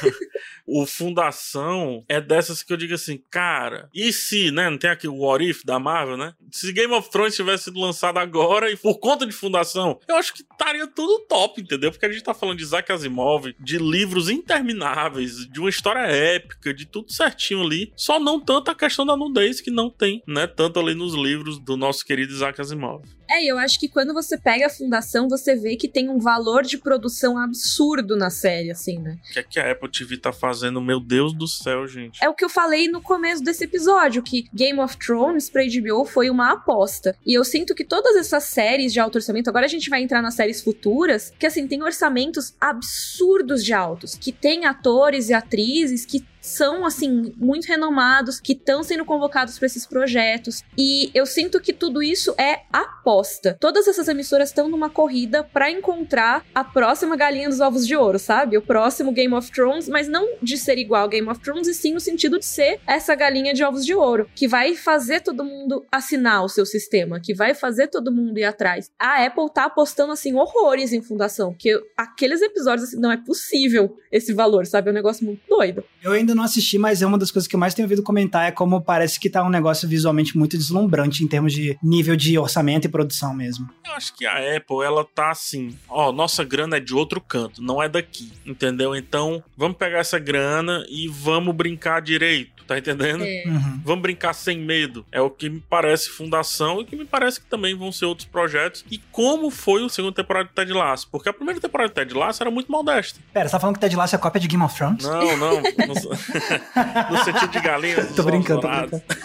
[0.65, 4.67] o Fundação é dessas que eu digo assim, cara, e se, né?
[4.67, 6.33] Não tem aqui o What If da Marvel, né?
[6.51, 10.33] Se Game of Thrones tivesse sido lançado agora e por conta de Fundação, eu acho
[10.33, 11.91] que estaria tudo top, entendeu?
[11.91, 16.73] Porque a gente tá falando de Isaac Asimov, de livros intermináveis, de uma história épica,
[16.73, 17.93] de tudo certinho ali.
[17.95, 20.47] Só não tanto a questão da nudez que não tem, né?
[20.47, 23.03] Tanto ali nos livros do nosso querido Isaac Asimov.
[23.29, 26.63] É, eu acho que quando você pega a fundação, você vê que tem um valor
[26.63, 29.17] de produção absurdo na série, assim, né?
[29.29, 30.79] O que é que a Apple TV tá fazendo?
[30.79, 32.23] Meu Deus do céu, gente.
[32.23, 36.05] É o que eu falei no começo desse episódio, que Game of Thrones pra HBO
[36.05, 37.17] foi uma aposta.
[37.25, 40.21] E eu sinto que todas essas séries de alto orçamento, agora a gente vai entrar
[40.21, 46.05] nas séries futuras, que assim, tem orçamentos absurdos de altos, que tem atores e atrizes
[46.05, 50.61] que são, assim, muito renomados, que estão sendo convocados para esses projetos.
[50.77, 53.57] E eu sinto que tudo isso é aposta.
[53.59, 58.19] Todas essas emissoras estão numa corrida para encontrar a próxima galinha dos ovos de ouro,
[58.19, 58.57] sabe?
[58.57, 61.93] O próximo Game of Thrones, mas não de ser igual Game of Thrones, e sim
[61.93, 65.83] no sentido de ser essa galinha de ovos de ouro, que vai fazer todo mundo
[65.91, 68.91] assinar o seu sistema, que vai fazer todo mundo ir atrás.
[68.99, 73.97] A Apple tá apostando, assim, horrores em fundação, que aqueles episódios, assim, não é possível
[74.11, 74.89] esse valor, sabe?
[74.89, 75.83] É um negócio muito doido.
[76.03, 78.47] Eu ainda não assisti, mas é uma das coisas que eu mais tenho ouvido comentar
[78.47, 82.37] é como parece que tá um negócio visualmente muito deslumbrante em termos de nível de
[82.37, 83.69] orçamento e produção mesmo.
[83.85, 87.61] Eu acho que a Apple, ela tá assim, ó, nossa grana é de outro canto,
[87.61, 88.95] não é daqui, entendeu?
[88.95, 93.23] Então, vamos pegar essa grana e vamos brincar direito tá entendendo?
[93.23, 93.43] É.
[93.45, 93.81] Uhum.
[93.83, 95.05] Vamos brincar sem medo.
[95.11, 98.27] É o que me parece fundação e que me parece que também vão ser outros
[98.27, 98.85] projetos.
[98.89, 101.07] E como foi o segundo temporada de Ted Lasso?
[101.11, 103.19] Porque a primeira temporada de Ted Lasso era muito modesta.
[103.33, 105.03] Pera, você tá falando que Ted Lasso é cópia de Game of Thrones?
[105.05, 105.61] Não, não.
[105.61, 105.61] No,
[107.11, 108.05] no sentido de galinha.
[108.15, 109.03] tô brincando, tô brincando.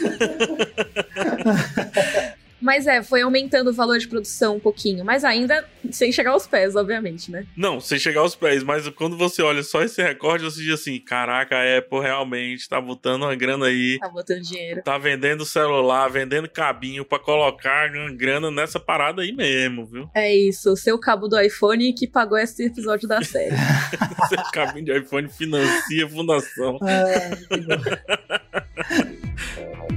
[2.60, 6.46] Mas é, foi aumentando o valor de produção um pouquinho, mas ainda sem chegar aos
[6.46, 7.46] pés, obviamente, né?
[7.56, 10.98] Não, sem chegar aos pés, mas quando você olha só esse recorde, você diz assim:
[10.98, 13.98] caraca, a Apple realmente tá botando uma grana aí.
[13.98, 14.82] Tá botando dinheiro.
[14.82, 20.10] Tá vendendo celular, vendendo cabinho pra colocar grana nessa parada aí mesmo, viu?
[20.14, 23.54] É isso, o seu cabo do iPhone que pagou esse episódio da série.
[24.28, 26.78] Seu cabinho de iPhone financia a fundação.
[26.82, 27.80] Ah, que bom.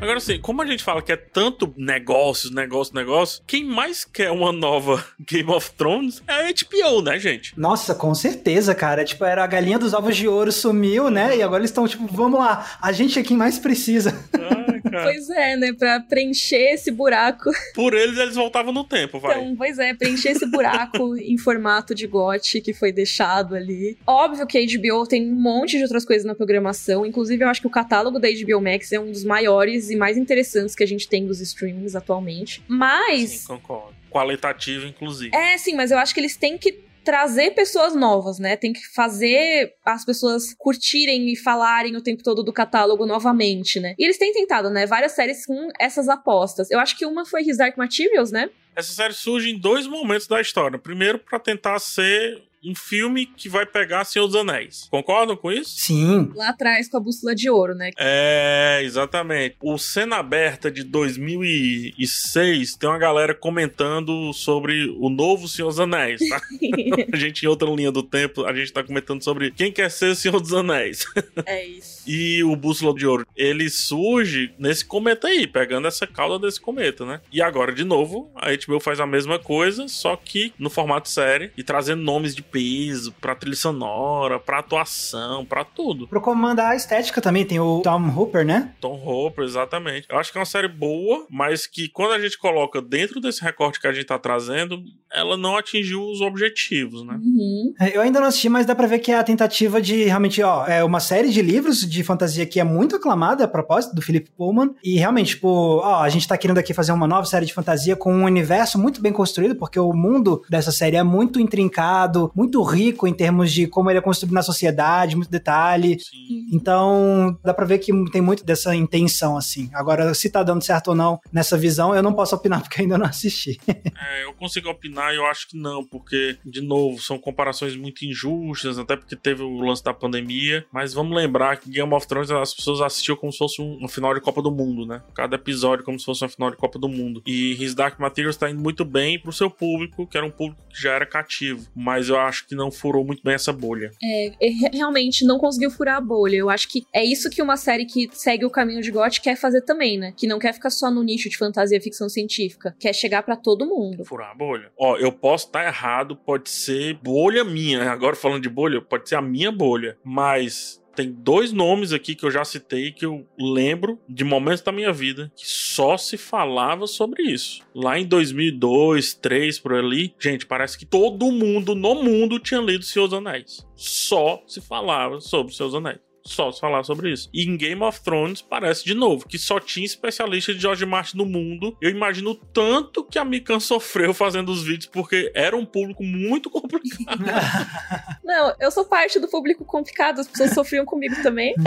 [0.00, 4.30] Agora, assim, como a gente fala que é tanto negócios, negócio, negócio, quem mais quer
[4.30, 7.52] uma nova Game of Thrones é a HBO, né, gente?
[7.54, 9.04] Nossa, com certeza, cara.
[9.04, 11.36] Tipo, era a galinha dos ovos de ouro sumiu, né?
[11.36, 14.18] E agora eles estão, tipo, vamos lá, a gente é quem mais precisa.
[14.32, 15.72] Ai, pois é, né?
[15.74, 17.50] Pra preencher esse buraco.
[17.74, 19.38] Por eles, eles voltavam no tempo, vai.
[19.38, 23.98] Então, pois é, preencher esse buraco em formato de GOT que foi deixado ali.
[24.06, 27.60] Óbvio que a HBO tem um monte de outras coisas na programação, inclusive eu acho
[27.60, 30.86] que o catálogo da HBO Max é um dos maiores e mais interessantes que a
[30.86, 32.62] gente tem dos streamings atualmente.
[32.68, 33.30] Mas.
[33.30, 33.94] Sim, concordo.
[34.10, 35.34] Qualitativo, inclusive.
[35.34, 38.56] É, sim, mas eu acho que eles têm que trazer pessoas novas, né?
[38.56, 43.94] Tem que fazer as pessoas curtirem e falarem o tempo todo do catálogo novamente, né?
[43.98, 44.86] E eles têm tentado, né?
[44.86, 46.70] Várias séries com essas apostas.
[46.70, 48.50] Eu acho que uma foi His Dark Materials, né?
[48.76, 50.78] Essa série surge em dois momentos da história.
[50.78, 54.88] Primeiro, para tentar ser um filme que vai pegar Senhor dos Anéis.
[54.90, 55.70] Concordam com isso?
[55.76, 56.30] Sim.
[56.34, 57.90] Lá atrás com a bússola de ouro, né?
[57.98, 59.56] É, exatamente.
[59.62, 66.20] O Cena Aberta de 2006 tem uma galera comentando sobre o novo Senhor dos Anéis,
[66.28, 66.40] tá?
[67.12, 70.10] a gente, em outra linha do tempo, a gente tá comentando sobre quem quer ser
[70.10, 71.04] o Senhor dos Anéis.
[71.46, 72.02] É isso.
[72.06, 77.06] e o Bússola de Ouro, ele surge nesse cometa aí, pegando essa cauda desse cometa,
[77.06, 77.20] né?
[77.32, 81.50] E agora, de novo, a HBO faz a mesma coisa, só que no formato série
[81.56, 86.08] e trazendo nomes de peso pra trilha sonora, pra atuação, pra tudo.
[86.08, 88.72] Pro comandar a estética também tem o Tom Hooper, né?
[88.80, 90.06] Tom Hooper, exatamente.
[90.10, 93.42] Eu acho que é uma série boa, mas que quando a gente coloca dentro desse
[93.42, 94.82] recorte que a gente tá trazendo,
[95.12, 97.14] ela não atingiu os objetivos, né?
[97.14, 97.74] Uhum.
[97.80, 100.42] É, Eu ainda não assisti, mas dá pra ver que é a tentativa de realmente,
[100.42, 104.02] ó, é uma série de livros de fantasia que é muito aclamada a propósito do
[104.02, 104.74] Philip Pullman.
[104.82, 105.48] E realmente, tipo,
[105.82, 108.78] ó, a gente tá querendo aqui fazer uma nova série de fantasia com um universo
[108.78, 113.52] muito bem construído, porque o mundo dessa série é muito intrincado, muito rico em termos
[113.52, 115.98] de como ele é construído na sociedade, muito detalhe.
[116.00, 116.46] Sim.
[116.50, 119.68] Então, dá pra ver que tem muito dessa intenção, assim.
[119.74, 122.96] Agora, se tá dando certo ou não nessa visão, eu não posso opinar porque ainda
[122.96, 123.60] não assisti.
[123.68, 128.06] É, eu consigo opinar e eu acho que não, porque, de novo, são comparações muito
[128.06, 130.64] injustas, até porque teve o lance da pandemia.
[130.72, 133.88] Mas vamos lembrar que Game of Thrones as pessoas assistiam como se fosse um, um
[133.88, 135.02] final de Copa do Mundo, né?
[135.14, 137.22] Cada episódio como se fosse um final de Copa do Mundo.
[137.26, 140.62] E His Dark Materials tá indo muito bem pro seu público, que era um público
[140.72, 141.68] que já era cativo.
[141.76, 143.90] Mas eu acho que não furou muito bem essa bolha.
[144.02, 146.36] É, é, realmente não conseguiu furar a bolha.
[146.36, 149.36] Eu acho que é isso que uma série que segue o caminho de GOT quer
[149.36, 150.12] fazer também, né?
[150.16, 152.74] Que não quer ficar só no nicho de fantasia e ficção científica.
[152.78, 154.04] Quer chegar pra todo mundo.
[154.04, 154.70] Furar a bolha.
[154.78, 157.90] Ó, eu posso estar errado, pode ser bolha minha.
[157.90, 159.96] Agora falando de bolha, pode ser a minha bolha.
[160.04, 164.72] Mas tem dois nomes aqui que eu já citei que eu lembro de momentos da
[164.72, 167.62] minha vida que só se falava sobre isso.
[167.74, 172.84] Lá em 2002, 2003, por ali, gente, parece que todo mundo no mundo tinha lido
[172.84, 173.66] Seus Anéis.
[173.76, 176.09] Só se falava sobre Seus Anéis.
[176.24, 177.28] Só se falava sobre isso.
[177.32, 181.16] E em Game of Thrones parece de novo que só tinha especialista de George Martin
[181.16, 181.76] no mundo.
[181.80, 186.02] Eu imagino o tanto que a Mikan sofreu fazendo os vídeos, porque era um público
[186.02, 187.24] muito complicado.
[188.24, 191.54] Não, eu sou parte do público complicado, as pessoas sofriam comigo também.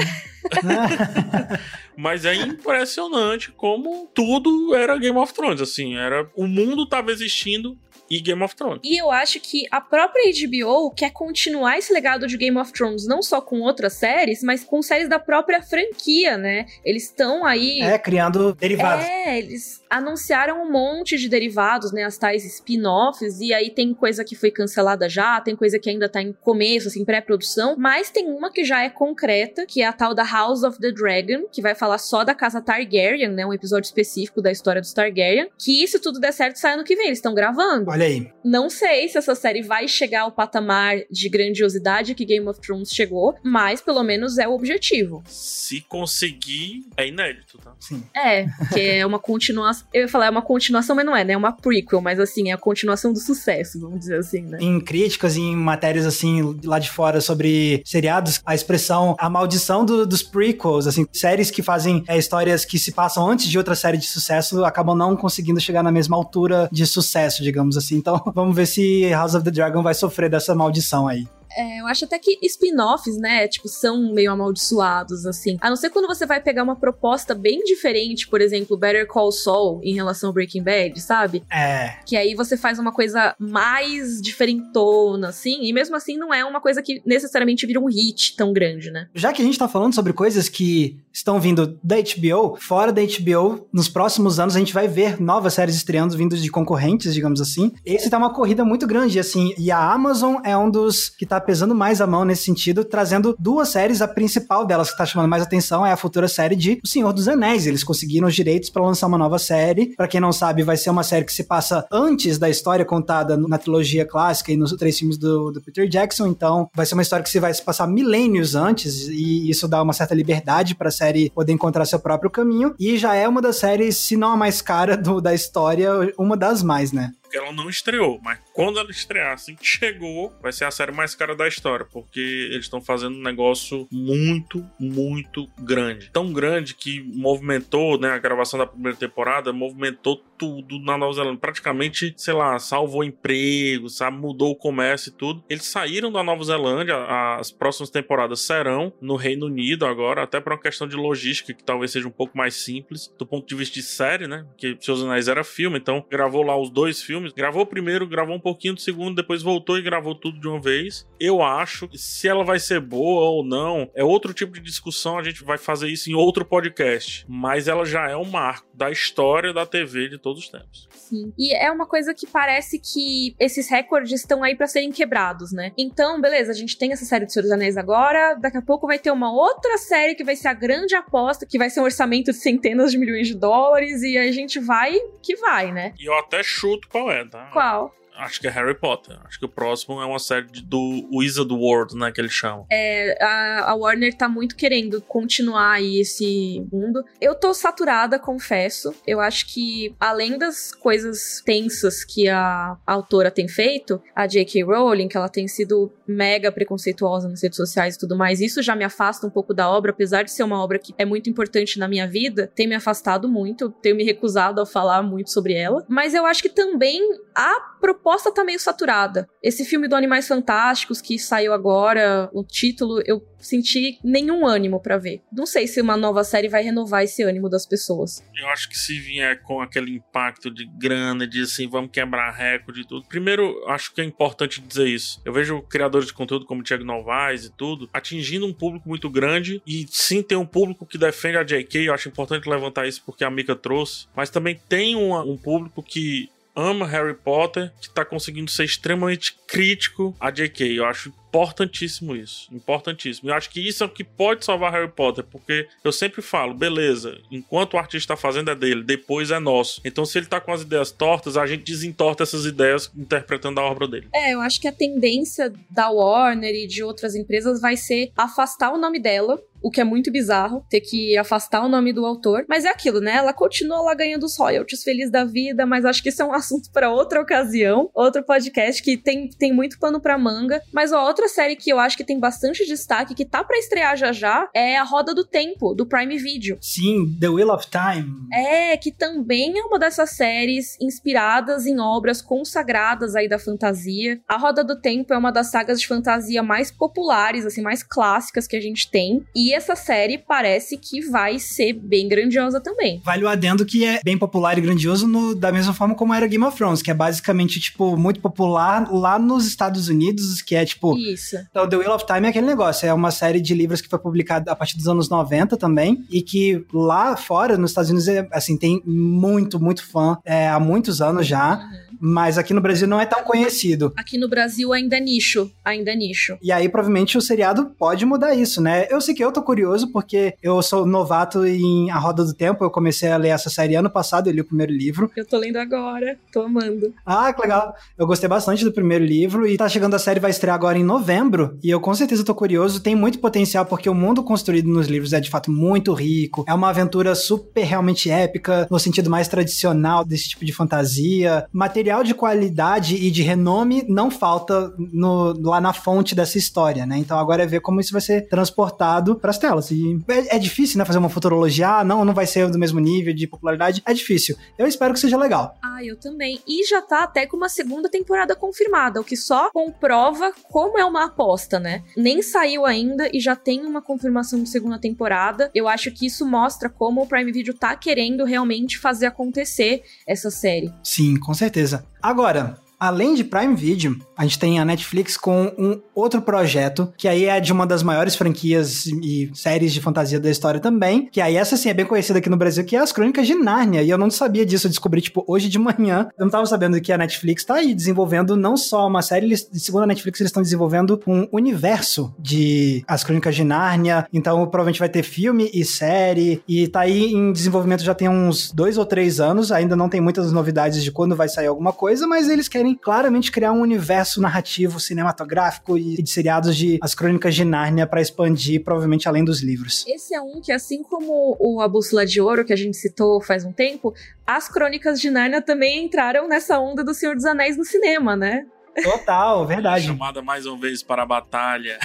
[1.98, 5.62] Mas é impressionante como tudo era Game of Thrones.
[5.62, 7.78] Assim, era o mundo tava existindo
[8.14, 8.82] e Game of Thrones.
[8.84, 13.08] E eu acho que a própria HBO quer continuar esse legado de Game of Thrones,
[13.08, 16.68] não só com outras séries, mas com séries da própria franquia, né?
[16.86, 17.82] Eles estão aí.
[17.82, 19.06] É, criando derivados.
[19.06, 22.04] É, eles anunciaram um monte de derivados, né?
[22.04, 26.10] As tais spin-offs, e aí tem coisa que foi cancelada já, tem coisa que ainda
[26.10, 29.94] tá em começo, assim, pré-produção, mas tem uma que já é concreta, que é a
[29.94, 33.46] tal da House of the Dragon, que vai falar só da casa Targaryen, né?
[33.46, 36.96] Um episódio específico da história dos Targaryen, que se tudo der certo sai ano que
[36.96, 37.92] vem, eles estão gravando.
[37.92, 38.32] Olha aí.
[38.44, 42.90] Não sei se essa série vai chegar ao patamar de grandiosidade que Game of Thrones
[42.90, 45.24] chegou, mas pelo menos é o objetivo.
[45.28, 47.76] Se conseguir, é inédito, tá?
[47.80, 48.04] Sim.
[48.16, 49.83] É, que é uma continuação.
[49.94, 51.34] Eu ia falar, é uma continuação, mas não é, né?
[51.34, 54.58] É uma prequel, mas assim, é a continuação do sucesso, vamos dizer assim, né?
[54.62, 60.06] Em críticas em matérias assim lá de fora sobre seriados, a expressão a maldição do-
[60.06, 63.98] dos prequels, assim, séries que fazem é, histórias que se passam antes de outra série
[63.98, 67.96] de sucesso acabam não conseguindo chegar na mesma altura de sucesso, digamos assim.
[67.98, 71.28] Então, vamos ver se House of the Dragon vai sofrer dessa maldição aí.
[71.56, 75.58] É, eu acho até que spin-offs, né, tipo, são meio amaldiçoados, assim.
[75.62, 79.32] A não ser quando você vai pegar uma proposta bem diferente, por exemplo, Better Call
[79.32, 81.44] Saul em relação ao Breaking Bad, sabe?
[81.52, 86.44] É, Que aí você faz uma coisa mais diferentona, assim, e mesmo assim não é
[86.44, 89.08] uma coisa que necessariamente vira um hit tão grande, né?
[89.14, 93.02] Já que a gente tá falando sobre coisas que estão vindo da HBO, fora da
[93.02, 97.40] HBO, nos próximos anos a gente vai ver novas séries estreando vindo de concorrentes, digamos
[97.40, 97.72] assim.
[97.86, 101.40] Esse tá uma corrida muito grande, assim, e a Amazon é um dos que tá
[101.44, 104.02] pesando mais a mão nesse sentido, trazendo duas séries.
[104.02, 107.14] A principal delas que tá chamando mais atenção é a futura série de O Senhor
[107.14, 107.66] dos Anéis.
[107.68, 109.96] Eles conseguiram os direitos para lançar uma nova série.
[109.96, 113.38] Para quem não sabe, vai ser uma série que se passa antes da história contada
[113.38, 116.28] na trilogia clássica e nos três filmes do, do Peter Jackson.
[116.28, 119.82] Então, vai ser uma história que se vai se passar milênios antes e isso dá
[119.82, 122.74] uma certa liberdade para a série poder encontrar seu próprio caminho.
[122.80, 126.38] E já é uma das séries, se não a mais cara do, da história, uma
[126.38, 127.12] das mais, né?
[127.34, 128.20] Porque ela não estreou.
[128.22, 131.86] Mas quando ela estrear, assim que chegou, vai ser a série mais cara da história,
[131.92, 136.12] porque eles estão fazendo um negócio muito, muito grande.
[136.12, 141.40] Tão grande que movimentou, né, a gravação da primeira temporada, movimentou tudo na Nova Zelândia.
[141.40, 145.44] Praticamente, sei lá, salvou emprego, sabe, mudou o comércio e tudo.
[145.50, 146.96] Eles saíram da Nova Zelândia,
[147.38, 151.64] as próximas temporadas serão no Reino Unido agora, até por uma questão de logística que
[151.64, 154.46] talvez seja um pouco mais simples do ponto de vista de série, né?
[154.50, 157.34] Porque Seus Anéis era filme, então gravou lá os dois filmes filmes.
[157.34, 160.60] Gravou o primeiro, gravou um pouquinho do segundo, depois voltou e gravou tudo de uma
[160.60, 161.08] vez.
[161.20, 165.18] Eu acho que se ela vai ser boa ou não, é outro tipo de discussão.
[165.18, 167.26] A gente vai fazer isso em outro podcast.
[167.28, 170.88] Mas ela já é um marco da história da TV de todos os tempos.
[170.92, 171.32] Sim.
[171.38, 175.72] E é uma coisa que parece que esses recordes estão aí para serem quebrados, né?
[175.78, 178.36] Então, beleza, a gente tem essa série do Senhor dos Anéis agora.
[178.36, 181.58] Daqui a pouco vai ter uma outra série que vai ser a grande aposta, que
[181.58, 184.02] vai ser um orçamento de centenas de milhões de dólares.
[184.02, 185.94] E a gente vai que vai, né?
[186.00, 187.50] E eu até chuto qual é, tá?
[187.54, 187.94] Qual?
[188.18, 189.18] Acho que é Harry Potter.
[189.26, 192.12] Acho que o próximo é uma série do Wizard World, né?
[192.12, 192.66] Que eles chamam.
[192.72, 197.04] É, a, a, Warner tá muito querendo continuar aí esse mundo.
[197.20, 198.94] Eu tô saturada, confesso.
[199.06, 204.64] Eu acho que, além das coisas tensas que a, a autora tem feito, a J.K.
[204.64, 208.76] Rowling, que ela tem sido mega preconceituosa nas redes sociais e tudo mais, isso já
[208.76, 211.80] me afasta um pouco da obra, apesar de ser uma obra que é muito importante
[211.80, 215.86] na minha vida, tem me afastado muito, tenho me recusado a falar muito sobre ela.
[215.88, 217.02] Mas eu acho que também
[217.36, 219.28] a proposta tá meio saturada.
[219.44, 224.98] Esse filme do Animais Fantásticos que saiu agora, o título, eu senti nenhum ânimo para
[224.98, 225.22] ver.
[225.30, 228.24] Não sei se uma nova série vai renovar esse ânimo das pessoas.
[228.40, 232.80] Eu acho que se vier com aquele impacto de grana, de assim, vamos quebrar recorde
[232.80, 233.06] e tudo.
[233.06, 235.22] Primeiro, acho que é importante dizer isso.
[235.26, 239.10] Eu vejo criadores de conteúdo como o Thiago Novaes e tudo, atingindo um público muito
[239.10, 243.04] grande e sim tem um público que defende a JK, eu acho importante levantar isso
[243.06, 247.90] porque a Mika trouxe, mas também tem uma, um público que ama Harry Potter, que
[247.90, 250.78] tá conseguindo ser extremamente crítico a J.K.
[250.78, 252.48] Eu acho importantíssimo isso.
[252.54, 253.30] Importantíssimo.
[253.30, 256.54] Eu acho que isso é o que pode salvar Harry Potter, porque eu sempre falo,
[256.54, 259.82] beleza, enquanto o artista está fazendo é dele, depois é nosso.
[259.84, 263.64] Então, se ele tá com as ideias tortas, a gente desentorta essas ideias interpretando a
[263.64, 264.08] obra dele.
[264.14, 268.72] É, eu acho que a tendência da Warner e de outras empresas vai ser afastar
[268.72, 272.46] o nome dela o que é muito bizarro, ter que afastar o nome do autor.
[272.50, 273.16] Mas é aquilo, né?
[273.16, 276.34] Ela continua lá ganhando os royalties, feliz da vida, mas acho que isso é um
[276.36, 280.62] assunto para outra ocasião, outro podcast que tem, tem muito pano pra manga.
[280.74, 283.96] Mas ó, outra série que eu acho que tem bastante destaque, que tá para estrear
[283.98, 286.58] já já, é A Roda do Tempo, do Prime Video.
[286.62, 288.12] Sim, The Wheel of Time.
[288.32, 294.20] É, que também é uma dessas séries inspiradas em obras consagradas aí da fantasia.
[294.28, 298.48] A Roda do Tempo é uma das sagas de fantasia mais populares, assim, mais clássicas
[298.48, 299.24] que a gente tem.
[299.36, 303.02] E essa série parece que vai ser bem grandiosa também.
[303.04, 306.28] Vale o adendo que é bem popular e grandioso no, da mesma forma como era
[306.28, 310.66] Game of Thrones, que é basicamente, tipo, muito popular lá nos Estados Unidos, que é,
[310.66, 310.98] tipo...
[310.98, 311.13] Isso.
[311.50, 314.00] Então, The Wheel of Time é aquele negócio, é uma série de livros que foi
[314.00, 318.28] publicada a partir dos anos 90 também, e que lá fora, nos Estados Unidos, é,
[318.32, 321.56] assim, tem muito, muito fã é, há muitos anos já.
[321.56, 323.94] Uhum mas aqui no Brasil não é tão conhecido.
[323.96, 326.38] Aqui no Brasil ainda é nicho, ainda é nicho.
[326.42, 328.88] E aí provavelmente o seriado pode mudar isso, né?
[328.90, 332.64] Eu sei que eu tô curioso porque eu sou novato em A Roda do Tempo,
[332.64, 335.12] eu comecei a ler essa série ano passado, eu li o primeiro livro.
[335.16, 336.94] Eu tô lendo agora, tô amando.
[337.06, 337.76] Ah, que legal.
[337.98, 340.84] Eu gostei bastante do primeiro livro e tá chegando a série, vai estrear agora em
[340.84, 344.88] novembro, e eu com certeza tô curioso, tem muito potencial porque o mundo construído nos
[344.88, 349.28] livros é de fato muito rico, é uma aventura super realmente épica, no sentido mais
[349.28, 355.34] tradicional desse tipo de fantasia, material material de qualidade e de renome não falta no,
[355.42, 356.98] lá na fonte dessa história, né?
[356.98, 359.70] Então agora é ver como isso vai ser transportado para as telas.
[359.70, 360.86] E é, é, difícil, né?
[360.86, 363.84] Fazer uma futurologia, ah, não, não vai ser do mesmo nível de popularidade.
[363.86, 364.36] É difícil.
[364.58, 365.56] Eu espero que seja legal.
[365.64, 366.40] Ah, eu também.
[366.48, 370.86] E já tá até com uma segunda temporada confirmada, o que só comprova como é
[370.86, 371.84] uma aposta, né?
[371.96, 375.52] Nem saiu ainda e já tem uma confirmação de segunda temporada.
[375.54, 380.32] Eu acho que isso mostra como o Prime Video tá querendo realmente fazer acontecer essa
[380.32, 380.72] série.
[380.84, 381.73] Sim, com certeza.
[382.02, 387.08] Agora, além de Prime Video, a gente tem a Netflix com um outro projeto, que
[387.08, 391.22] aí é de uma das maiores franquias e séries de fantasia da história também, que
[391.22, 393.82] aí essa sim é bem conhecida aqui no Brasil, que é as Crônicas de Nárnia,
[393.82, 396.80] e eu não sabia disso, eu descobri, tipo, hoje de manhã, eu não tava sabendo
[396.82, 400.30] que a Netflix tá aí desenvolvendo não só uma série, eles, segundo a Netflix, eles
[400.30, 405.64] estão desenvolvendo um universo de As Crônicas de Nárnia, então provavelmente vai ter filme e
[405.64, 409.88] série, e tá aí em desenvolvimento já tem uns dois ou três anos, ainda não
[409.88, 413.62] tem muitas novidades de quando vai sair alguma coisa, mas eles querem claramente criar um
[413.62, 419.24] universo narrativo cinematográfico e de seriados de As Crônicas de Nárnia para expandir, provavelmente além
[419.24, 419.86] dos livros.
[419.88, 423.22] Esse é um que, assim como o A Bússola de Ouro, que a gente citou
[423.22, 423.94] faz um tempo,
[424.26, 428.46] as Crônicas de Nárnia também entraram nessa onda do Senhor dos Anéis no cinema, né?
[428.82, 429.86] Total, verdade.
[429.86, 431.78] Chamada mais uma vez para a batalha.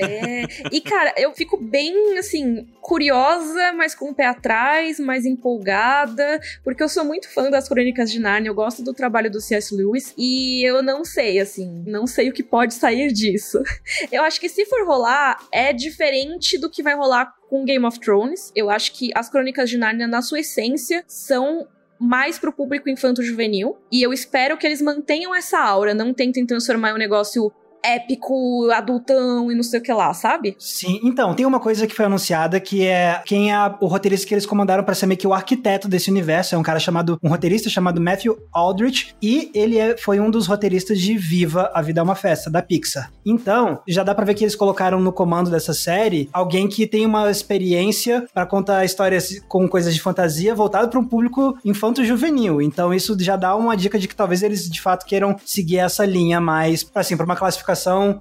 [0.00, 6.40] É, e cara, eu fico bem, assim, curiosa, mas com o pé atrás, mais empolgada,
[6.62, 9.74] porque eu sou muito fã das Crônicas de Narnia, eu gosto do trabalho do C.S.
[9.74, 13.62] Lewis, e eu não sei, assim, não sei o que pode sair disso.
[14.10, 18.00] Eu acho que se for rolar, é diferente do que vai rolar com Game of
[18.00, 18.52] Thrones.
[18.54, 21.66] Eu acho que as Crônicas de Narnia, na sua essência, são
[21.98, 23.76] mais pro público infanto-juvenil.
[23.90, 27.52] E eu espero que eles mantenham essa aura, não tentem transformar um negócio
[27.84, 30.56] épico, adultão e não sei o que lá, sabe?
[30.58, 34.34] Sim, então, tem uma coisa que foi anunciada que é quem é o roteirista que
[34.34, 36.54] eles comandaram para ser meio que o arquiteto desse universo.
[36.54, 40.46] É um cara chamado, um roteirista chamado Matthew Aldrich, e ele é, foi um dos
[40.46, 43.12] roteiristas de Viva, A Vida é uma Festa, da Pixar.
[43.24, 47.04] Então, já dá pra ver que eles colocaram no comando dessa série alguém que tem
[47.04, 52.62] uma experiência para contar histórias com coisas de fantasia voltado para um público infanto-juvenil.
[52.62, 56.06] Então, isso já dá uma dica de que talvez eles de fato queiram seguir essa
[56.06, 57.73] linha mais, assim, para uma classificação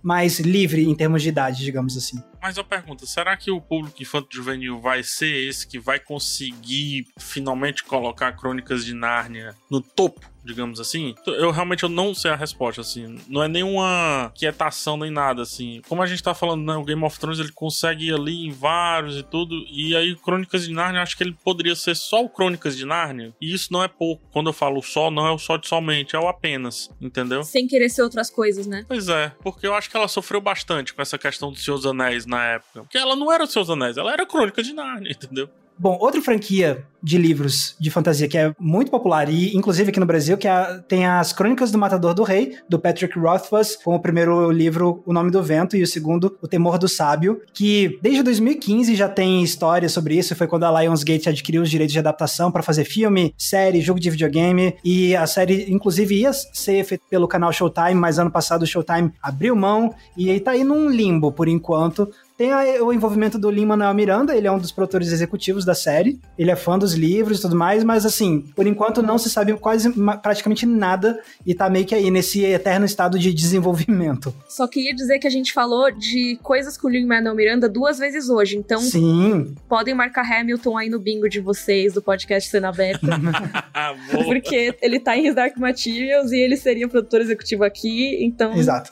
[0.03, 2.21] mais livre em termos de idade, digamos assim.
[2.41, 7.83] Mas eu pergunto, será que o público infanto-juvenil vai ser esse que vai conseguir finalmente
[7.83, 12.81] colocar Crônicas de Nárnia no topo digamos assim, eu realmente eu não sei a resposta,
[12.81, 13.17] assim.
[13.27, 15.81] Não é nenhuma quietação nem nada, assim.
[15.87, 18.51] Como a gente tá falando, né, o Game of Thrones ele consegue ir ali em
[18.51, 22.29] vários e tudo, e aí Crônicas de Nárnia, acho que ele poderia ser só o
[22.29, 24.23] Crônicas de Nárnia, e isso não é pouco.
[24.31, 27.43] Quando eu falo só, não é o só de somente, é o apenas, entendeu?
[27.43, 28.85] Sem querer ser outras coisas, né?
[28.87, 32.25] Pois é, porque eu acho que ela sofreu bastante com essa questão dos Seus Anéis
[32.25, 32.81] na época.
[32.81, 35.49] Porque ela não era os Seus Anéis, ela era Crônicas de Nárnia, entendeu?
[35.77, 40.05] Bom, outra franquia de livros de fantasia que é muito popular, e inclusive aqui no
[40.05, 43.99] Brasil, que é, tem as Crônicas do Matador do Rei, do Patrick Rothfuss, com o
[43.99, 48.23] primeiro livro O Nome do Vento e o segundo O Temor do Sábio, que desde
[48.23, 52.51] 2015 já tem história sobre isso, foi quando a Lionsgate adquiriu os direitos de adaptação
[52.51, 57.27] para fazer filme, série, jogo de videogame, e a série inclusive ia ser feita pelo
[57.27, 61.31] canal Showtime, mas ano passado o Showtime abriu mão, e aí tá aí num limbo
[61.31, 62.51] por enquanto, tem
[62.81, 66.55] o envolvimento do Lin-Manuel Miranda, ele é um dos produtores executivos da série, ele é
[66.55, 69.91] fã dos livros e tudo mais, mas assim, por enquanto não se sabe quase
[70.21, 74.33] praticamente nada e tá meio que aí nesse eterno estado de desenvolvimento.
[74.47, 78.29] Só queria dizer que a gente falou de coisas com o Lin-Manuel Miranda duas vezes
[78.29, 79.55] hoje, então Sim.
[79.67, 83.07] podem marcar Hamilton aí no bingo de vocês do podcast Cena Aberta.
[84.25, 88.53] porque ele tá em His Dark Materials e ele seria o produtor executivo aqui, então...
[88.53, 88.91] Exato.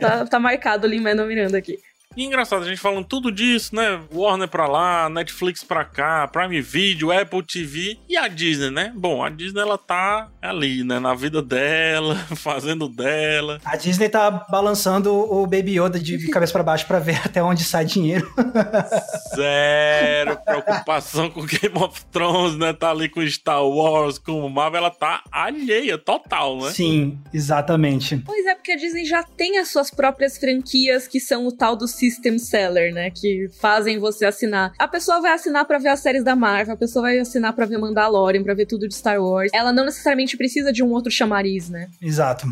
[0.00, 1.78] tá, tá marcado o Lin-Manuel Miranda aqui.
[2.16, 4.00] E engraçado, a gente falando tudo disso, né?
[4.12, 8.92] Warner pra lá, Netflix pra cá, Prime Video, Apple TV e a Disney, né?
[8.94, 11.00] Bom, a Disney ela tá ali, né?
[11.00, 13.60] Na vida dela, fazendo dela.
[13.64, 17.64] A Disney tá balançando o Baby Yoda de cabeça para baixo para ver até onde
[17.64, 18.32] sai dinheiro.
[19.34, 22.72] Zero preocupação com Game of Thrones, né?
[22.72, 26.70] Tá ali com Star Wars, com Marvel, ela tá alheia, total, né?
[26.70, 28.18] Sim, exatamente.
[28.18, 31.76] Pois é, porque a Disney já tem as suas próprias franquias que são o tal
[31.76, 33.10] do system seller, né?
[33.10, 34.72] Que fazem você assinar.
[34.78, 37.66] A pessoa vai assinar para ver as séries da Marvel, a pessoa vai assinar para
[37.66, 39.50] ver Mandalorian, para ver tudo de Star Wars.
[39.54, 41.88] Ela não necessariamente precisa de um outro chamariz, né?
[42.00, 42.46] Exato.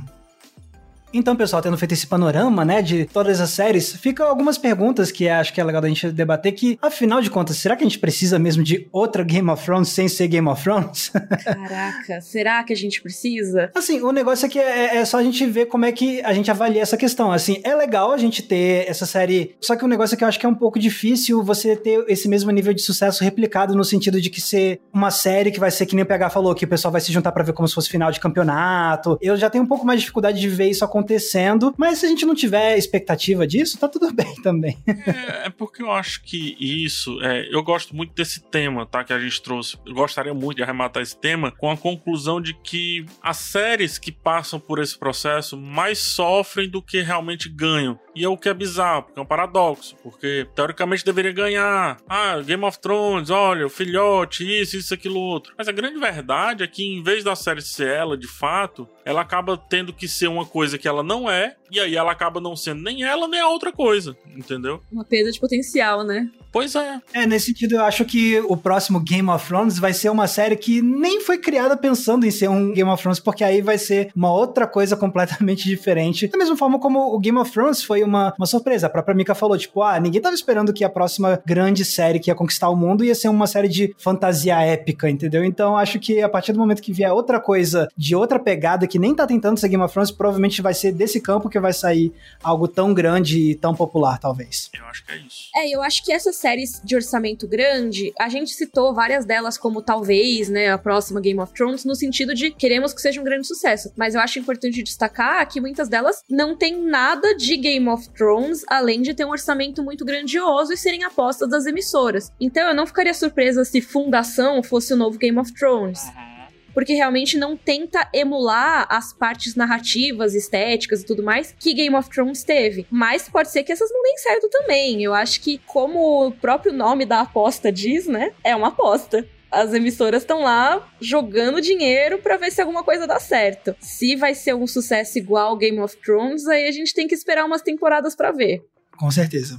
[1.15, 5.29] Então, pessoal, tendo feito esse panorama, né, de todas as séries, ficam algumas perguntas que
[5.29, 7.99] acho que é legal da gente debater, que, afinal de contas, será que a gente
[7.99, 11.11] precisa mesmo de outra Game of Thrones sem ser Game of Thrones?
[11.11, 13.71] Caraca, será que a gente precisa?
[13.75, 16.51] Assim, o negócio aqui é, é só a gente ver como é que a gente
[16.51, 17.31] avalia essa questão.
[17.31, 20.29] Assim, é legal a gente ter essa série, só que o negócio é que eu
[20.29, 23.85] acho que é um pouco difícil você ter esse mesmo nível de sucesso replicado no
[23.85, 26.65] sentido de que ser uma série que vai ser que nem o PH falou, que
[26.65, 29.19] o pessoal vai se juntar para ver como se fosse final de campeonato.
[29.21, 32.07] Eu já tenho um pouco mais de dificuldade de ver isso acontecer acontecendo, mas se
[32.07, 34.79] a gente não tiver expectativa disso, tá tudo bem também.
[34.87, 39.13] é, é, porque eu acho que isso, é, eu gosto muito desse tema, tá, que
[39.13, 39.77] a gente trouxe.
[39.85, 44.13] Eu gostaria muito de arrematar esse tema com a conclusão de que as séries que
[44.13, 47.99] passam por esse processo mais sofrem do que realmente ganham.
[48.15, 51.97] E é o que é bizarro, porque é um paradoxo, porque teoricamente deveria ganhar.
[52.09, 55.55] Ah, Game of Thrones, olha, o filhote, isso, isso, aquilo, outro.
[55.57, 59.21] Mas a grande verdade é que em vez da série ser ela, de fato, ela
[59.21, 62.55] acaba tendo que ser uma coisa que ela não é, e aí ela acaba não
[62.55, 64.81] sendo nem ela nem a outra coisa, entendeu?
[64.91, 66.31] Uma perda de potencial, né?
[66.53, 67.01] Pois é.
[67.15, 70.55] É, nesse sentido, eu acho que o próximo Game of Thrones vai ser uma série
[70.55, 74.11] que nem foi criada pensando em ser um Game of Thrones, porque aí vai ser
[74.15, 76.29] uma outra coisa completamente diferente.
[76.29, 78.87] Da mesma forma como o Game of Thrones foi uma, uma surpresa.
[78.87, 82.31] A própria Mika falou, tipo, ah, ninguém tava esperando que a próxima grande série que
[82.31, 85.43] ia conquistar o mundo ia ser uma série de fantasia épica, entendeu?
[85.43, 88.99] Então, acho que a partir do momento que vier outra coisa de outra pegada que
[88.99, 92.13] nem tá tentando ser Game of Thrones, provavelmente vai ser desse campo que vai sair
[92.43, 94.71] algo tão grande e tão popular, talvez.
[94.75, 95.51] Eu acho que é isso.
[95.55, 99.81] É, eu acho que essas séries de orçamento grande, a gente citou várias delas como
[99.81, 103.47] talvez, né, a próxima Game of Thrones, no sentido de queremos que seja um grande
[103.47, 103.93] sucesso.
[103.97, 108.65] Mas eu acho importante destacar que muitas delas não tem nada de Game of Thrones,
[108.69, 112.31] além de ter um orçamento muito grandioso e serem apostas das emissoras.
[112.41, 116.03] Então eu não ficaria surpresa se Fundação fosse o novo Game of Thrones.
[116.03, 116.32] Uhum
[116.75, 122.09] porque realmente não tenta emular as partes narrativas, estéticas e tudo mais que Game of
[122.11, 122.87] Thrones teve.
[122.91, 125.03] Mas pode ser que essas não deem certo também.
[125.03, 128.33] Eu acho que, como o próprio nome da aposta diz, né?
[128.43, 133.21] É uma aposta as emissoras estão lá jogando dinheiro para ver se alguma coisa dá
[133.21, 133.77] certo.
[133.79, 137.45] Se vai ser um sucesso igual Game of Thrones, aí a gente tem que esperar
[137.45, 138.63] umas temporadas para ver.
[138.97, 139.59] Com certeza.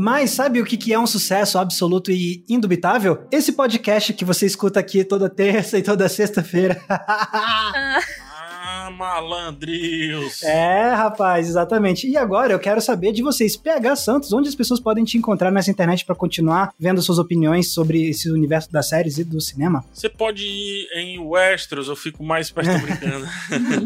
[0.00, 3.26] Mas sabe o que é um sucesso absoluto e indubitável?
[3.30, 6.82] Esse podcast que você escuta aqui toda terça e toda sexta-feira.
[9.00, 10.42] malandrios.
[10.42, 12.06] É, rapaz, exatamente.
[12.06, 15.50] E agora eu quero saber de vocês, PH Santos, onde as pessoas podem te encontrar
[15.50, 19.82] nessa internet para continuar vendo suas opiniões sobre esse universo das séries e do cinema?
[19.94, 23.26] Você pode ir em Westeros, eu fico mais perto brincando.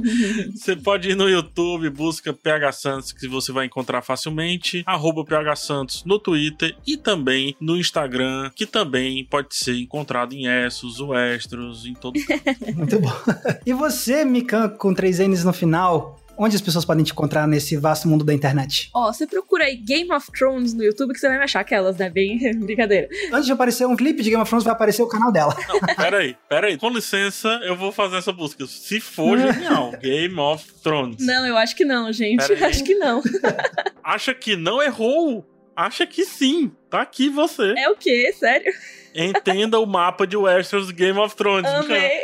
[0.52, 5.56] você pode ir no YouTube, busca PH Santos, que você vai encontrar facilmente, arroba PH
[5.56, 11.86] Santos no Twitter e também no Instagram, que também pode ser encontrado em Essos, Westeros,
[11.86, 12.18] em todo
[12.74, 13.14] Muito bom.
[13.64, 17.76] E você, Mikan, com três N's no final, Onde as pessoas podem te encontrar nesse
[17.76, 18.90] vasto mundo da internet?
[18.92, 21.60] Ó, oh, você procura aí Game of Thrones no YouTube que você vai me achar
[21.60, 22.10] aquelas, né?
[22.10, 23.08] Bem brincadeira.
[23.32, 25.56] Antes de aparecer um clipe de Game of Thrones, vai aparecer o canal dela.
[25.68, 26.76] Não, peraí, peraí.
[26.76, 28.66] Com licença, eu vou fazer essa busca.
[28.66, 31.24] Se for genial, Game of Thrones.
[31.24, 32.42] Não, eu acho que não, gente.
[32.64, 33.22] Acho que não.
[34.02, 35.46] Acha que não errou?
[35.76, 36.72] Acha que sim.
[36.94, 37.74] Tá aqui você.
[37.76, 38.32] É o quê?
[38.32, 38.72] Sério?
[39.12, 41.68] Entenda o mapa de Westeros Game of Thrones.
[41.68, 42.20] Amei.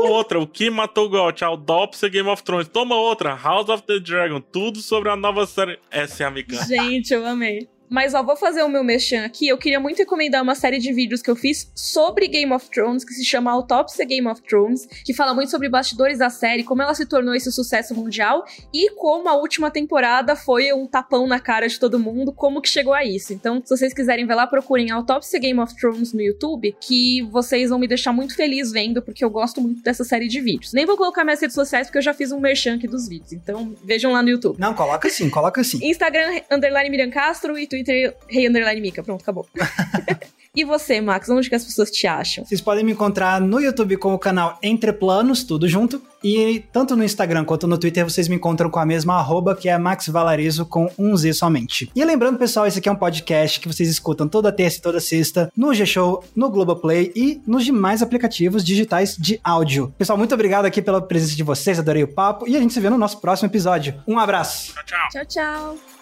[0.00, 2.66] Outra, o que matou Got, Aldopsia Game of Thrones.
[2.66, 4.40] Toma outra, House of the Dragon.
[4.40, 5.78] Tudo sobre a nova série.
[5.90, 6.56] Essa é a amiga.
[6.64, 7.68] Gente, eu amei.
[7.88, 9.48] Mas ó, vou fazer o meu mexão aqui.
[9.48, 13.04] Eu queria muito recomendar uma série de vídeos que eu fiz sobre Game of Thrones,
[13.04, 16.82] que se chama Autópsia Game of Thrones, que fala muito sobre bastidores da série, como
[16.82, 21.38] ela se tornou esse sucesso mundial e como a última temporada foi um tapão na
[21.38, 23.32] cara de todo mundo, como que chegou a isso.
[23.32, 27.70] Então, se vocês quiserem ver lá, procurem Autópsia Game of Thrones no YouTube, que vocês
[27.70, 30.72] vão me deixar muito feliz vendo, porque eu gosto muito dessa série de vídeos.
[30.72, 33.32] Nem vou colocar minhas redes sociais, porque eu já fiz um merchan aqui dos vídeos.
[33.32, 34.58] Então, vejam lá no YouTube.
[34.58, 35.78] Não, coloca sim, coloca sim.
[35.82, 39.02] Instagram, underline Miriam Castro e Twitter, Rei Underline Mika.
[39.02, 39.46] Pronto, acabou.
[40.56, 42.44] E você, Max, onde que as pessoas te acham?
[42.44, 46.00] Vocês podem me encontrar no YouTube com o canal Entre Planos, tudo junto.
[46.22, 49.68] E tanto no Instagram quanto no Twitter vocês me encontram com a mesma arroba, que
[49.68, 51.90] é Max Valarizo com um Z somente.
[51.94, 55.00] E lembrando, pessoal, esse aqui é um podcast que vocês escutam toda terça e toda
[55.00, 59.92] sexta no G-Show, no Globoplay e nos demais aplicativos digitais de áudio.
[59.98, 62.78] Pessoal, muito obrigado aqui pela presença de vocês, adorei o papo e a gente se
[62.78, 64.00] vê no nosso próximo episódio.
[64.06, 64.72] Um abraço.
[64.72, 65.08] Tchau, tchau.
[65.10, 65.93] Tchau, tchau.